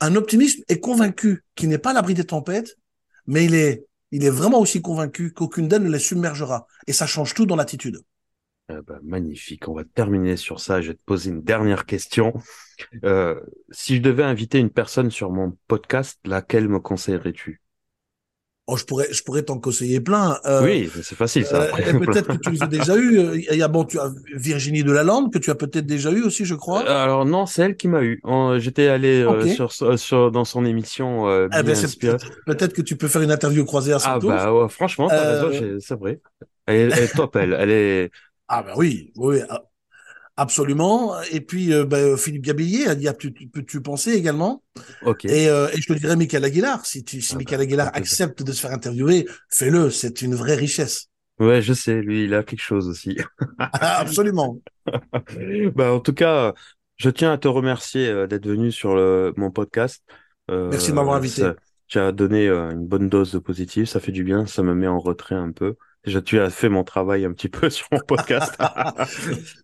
un 0.00 0.14
optimiste 0.14 0.62
est 0.68 0.80
convaincu 0.80 1.44
qu'il 1.54 1.68
n'est 1.68 1.78
pas 1.78 1.92
l'abri 1.92 2.14
des 2.14 2.24
tempêtes, 2.24 2.76
mais 3.26 3.44
il 3.44 3.54
est, 3.54 3.86
il 4.12 4.24
est 4.24 4.30
vraiment 4.30 4.60
aussi 4.60 4.82
convaincu 4.82 5.32
qu'aucune 5.32 5.66
d'elles 5.66 5.82
ne 5.82 5.90
les 5.90 5.98
submergera. 5.98 6.66
Et 6.86 6.92
ça 6.92 7.06
change 7.06 7.34
tout 7.34 7.46
dans 7.46 7.56
l'attitude. 7.56 8.00
Euh, 8.70 8.80
bah, 8.86 8.98
magnifique. 9.02 9.68
On 9.68 9.74
va 9.74 9.84
terminer 9.84 10.36
sur 10.36 10.58
ça. 10.58 10.80
Je 10.80 10.88
vais 10.88 10.94
te 10.94 11.02
poser 11.04 11.30
une 11.30 11.42
dernière 11.42 11.84
question. 11.84 12.32
Euh, 13.04 13.38
si 13.70 13.96
je 13.96 14.00
devais 14.00 14.22
inviter 14.24 14.58
une 14.58 14.70
personne 14.70 15.10
sur 15.10 15.30
mon 15.30 15.56
podcast, 15.68 16.18
laquelle 16.24 16.68
me 16.68 16.80
conseillerais-tu? 16.80 17.60
Oh, 18.66 18.78
je 18.78 18.84
pourrais, 18.86 19.12
je 19.12 19.22
pourrais 19.22 19.42
t'en 19.42 19.58
conseiller 19.60 20.00
plein. 20.00 20.38
Euh, 20.46 20.64
Oui, 20.64 20.90
c'est 21.02 21.14
facile 21.14 21.44
ça. 21.44 21.66
Peut-être 21.66 22.28
que 22.28 22.38
tu 22.38 22.50
les 22.50 22.62
as 22.62 22.66
déjà 22.66 22.96
eu. 22.96 23.38
Il 23.50 23.58
y 23.58 23.62
a 23.62 23.68
bon, 23.68 23.84
tu 23.84 23.98
as 23.98 24.10
Virginie 24.34 24.82
Delalande 24.82 25.30
que 25.30 25.38
tu 25.38 25.50
as 25.50 25.54
peut-être 25.54 25.84
déjà 25.84 26.10
eu 26.10 26.22
aussi, 26.22 26.46
je 26.46 26.54
crois. 26.54 26.80
Alors 26.88 27.26
non, 27.26 27.44
c'est 27.44 27.60
elle 27.60 27.76
qui 27.76 27.88
m'a 27.88 28.02
eu. 28.02 28.22
J'étais 28.56 28.88
allé 28.88 29.26
sur, 29.98 30.30
dans 30.30 30.46
son 30.46 30.64
émission 30.64 31.28
Eh 31.52 31.62
ben, 31.62 31.76
peut-être 32.46 32.72
que 32.72 32.80
tu 32.80 32.96
peux 32.96 33.08
faire 33.08 33.20
une 33.20 33.30
interview 33.32 33.66
croisée 33.66 33.92
à 33.92 33.98
son 33.98 34.08
Ah 34.12 34.18
tour. 34.18 34.30
bah 34.30 34.54
ouais, 34.54 34.68
franchement, 34.70 35.08
t'as 35.08 35.42
raison, 35.42 35.50
j'ai- 35.52 35.80
c'est 35.80 35.98
vrai. 35.98 36.20
Elle 36.66 36.90
est 36.94 37.14
top, 37.14 37.36
elle. 37.36 37.54
Elle 37.60 37.70
est. 37.70 38.10
Ah 38.48 38.62
bah 38.62 38.74
oui, 38.76 39.12
oui, 39.16 39.38
absolument. 40.36 41.20
Et 41.32 41.40
puis 41.40 41.72
euh, 41.72 41.84
bah, 41.84 42.16
Philippe 42.16 42.42
Gabillier, 42.44 42.86
y 42.98 43.08
a, 43.08 43.14
tu- 43.14 43.32
peux-tu 43.32 43.80
penser 43.82 44.12
également? 44.12 44.62
Ok. 45.00 45.24
et, 45.26 45.48
euh, 45.48 45.68
et 45.74 45.80
je 45.80 45.88
te 45.92 45.98
dirais 45.98 46.16
Michael 46.16 46.44
Aguilar. 46.44 46.86
Si, 46.86 47.04
tu, 47.04 47.20
si 47.22 47.34
Ah 47.34 47.38
Michael 47.38 47.60
bah, 47.60 47.62
Aguilar 47.62 47.90
accepte 47.94 48.42
de 48.42 48.52
se 48.52 48.60
faire 48.62 48.72
interviewer, 48.72 49.26
fais-le. 49.50 49.90
C'est 49.90 50.22
une 50.22 50.34
vraie 50.34 50.56
richesse. 50.56 51.08
Ouais, 51.40 51.62
je 51.62 51.72
sais, 51.72 52.00
lui, 52.00 52.24
il 52.24 52.34
a 52.34 52.42
quelque 52.44 52.60
chose 52.62 52.88
aussi. 52.88 53.16
Absolument. 53.72 54.60
Bah, 55.74 55.92
en 55.92 56.00
tout 56.00 56.12
cas, 56.14 56.54
je 56.96 57.10
tiens 57.10 57.32
à 57.32 57.38
te 57.38 57.48
remercier 57.48 58.08
euh, 58.08 58.26
d'être 58.26 58.46
venu 58.46 58.70
sur 58.72 58.94
le, 58.94 59.32
mon 59.36 59.50
podcast. 59.50 60.04
Euh, 60.50 60.70
Merci 60.70 60.90
de 60.90 60.94
m'avoir 60.96 61.16
invité. 61.16 61.42
ça- 61.42 61.56
tu 61.86 61.98
as 61.98 62.12
donné 62.12 62.48
une 62.48 62.86
bonne 62.86 63.08
dose 63.10 63.32
de 63.32 63.38
positif, 63.38 63.88
ça 63.88 64.00
fait 64.00 64.10
du 64.12 64.24
bien, 64.24 64.46
ça 64.46 64.62
me 64.62 64.74
met 64.74 64.86
en 64.86 64.98
retrait 64.98 65.34
un 65.34 65.52
peu. 65.52 65.76
Déjà, 66.04 66.20
tu 66.20 66.38
as 66.38 66.50
fait 66.50 66.68
mon 66.68 66.84
travail 66.84 67.24
un 67.24 67.32
petit 67.32 67.48
peu 67.48 67.70
sur 67.70 67.86
mon 67.92 68.00
podcast. 68.00 68.54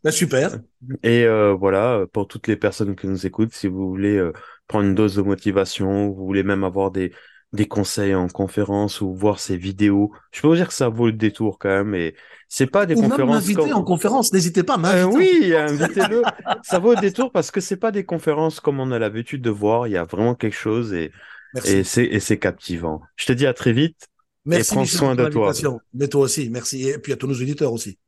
Bah, 0.03 0.13
super. 0.13 0.59
Et 1.03 1.25
euh, 1.25 1.53
voilà, 1.53 2.05
pour 2.13 2.27
toutes 2.27 2.49
les 2.49 2.57
personnes 2.57 2.97
qui 2.97 3.07
nous 3.07 3.27
écoutent, 3.27 3.53
si 3.53 3.69
vous 3.69 3.89
voulez 3.89 4.17
euh, 4.17 4.33
prendre 4.67 4.87
une 4.87 4.95
dose 4.95 5.17
de 5.17 5.23
motivation, 5.23 6.09
vous 6.09 6.25
voulez 6.25 6.43
même 6.43 6.65
avoir 6.65 6.91
des, 6.91 7.13
des 7.53 7.67
conseils 7.67 8.15
en 8.15 8.29
conférence 8.29 9.01
ou 9.01 9.15
voir 9.15 9.41
ces 9.41 9.57
vidéos, 9.57 10.13
je 10.31 10.41
peux 10.41 10.49
vous 10.49 10.55
dire 10.55 10.69
que 10.69 10.75
ça 10.75 10.89
vaut 10.89 11.07
le 11.07 11.13
détour 11.13 11.59
quand 11.59 11.69
même. 11.69 11.95
Et 11.95 12.15
c'est 12.49 12.67
pas 12.67 12.87
des 12.87 12.95
Ou 12.95 13.03
même 13.03 13.11
conférences 13.11 13.53
comme... 13.53 13.73
en 13.73 13.83
conférence. 13.83 14.33
N'hésitez 14.33 14.63
pas 14.63 14.77
à. 14.83 14.97
Euh, 14.97 15.05
oui, 15.05 15.55
invitez-le. 15.55 16.23
Ça 16.63 16.79
vaut 16.79 16.95
le 16.95 17.01
détour 17.01 17.33
parce 17.33 17.51
que 17.51 17.61
c'est 17.61 17.77
pas 17.77 17.91
des 17.91 18.05
conférences 18.05 18.61
comme 18.61 18.81
on 18.81 18.91
a 18.93 18.99
l'habitude 18.99 19.43
de 19.43 19.51
voir. 19.51 19.87
Il 19.89 19.93
y 19.93 19.97
a 19.97 20.05
vraiment 20.05 20.35
quelque 20.35 20.57
chose 20.57 20.93
et, 20.93 21.11
Merci. 21.55 21.77
et 21.77 21.85
c'est, 21.85 22.05
et 22.05 22.21
c'est 22.21 22.39
captivant. 22.39 23.03
Je 23.17 23.27
te 23.27 23.33
dis 23.33 23.47
à 23.47 23.55
très 23.55 23.73
vite. 23.73 24.09
Merci 24.57 24.73
prends 24.73 24.83
Michel, 24.83 24.99
soin 24.99 25.15
de 25.15 25.29
toi. 25.29 25.53
Mais 25.95 26.09
toi 26.09 26.23
aussi. 26.23 26.51
Merci. 26.51 26.89
Et 26.89 26.99
puis 26.99 27.13
à 27.13 27.17
tous 27.17 27.27
nos 27.27 27.35
auditeurs 27.35 27.73
aussi. 27.73 27.99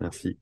Merci. 0.00 0.38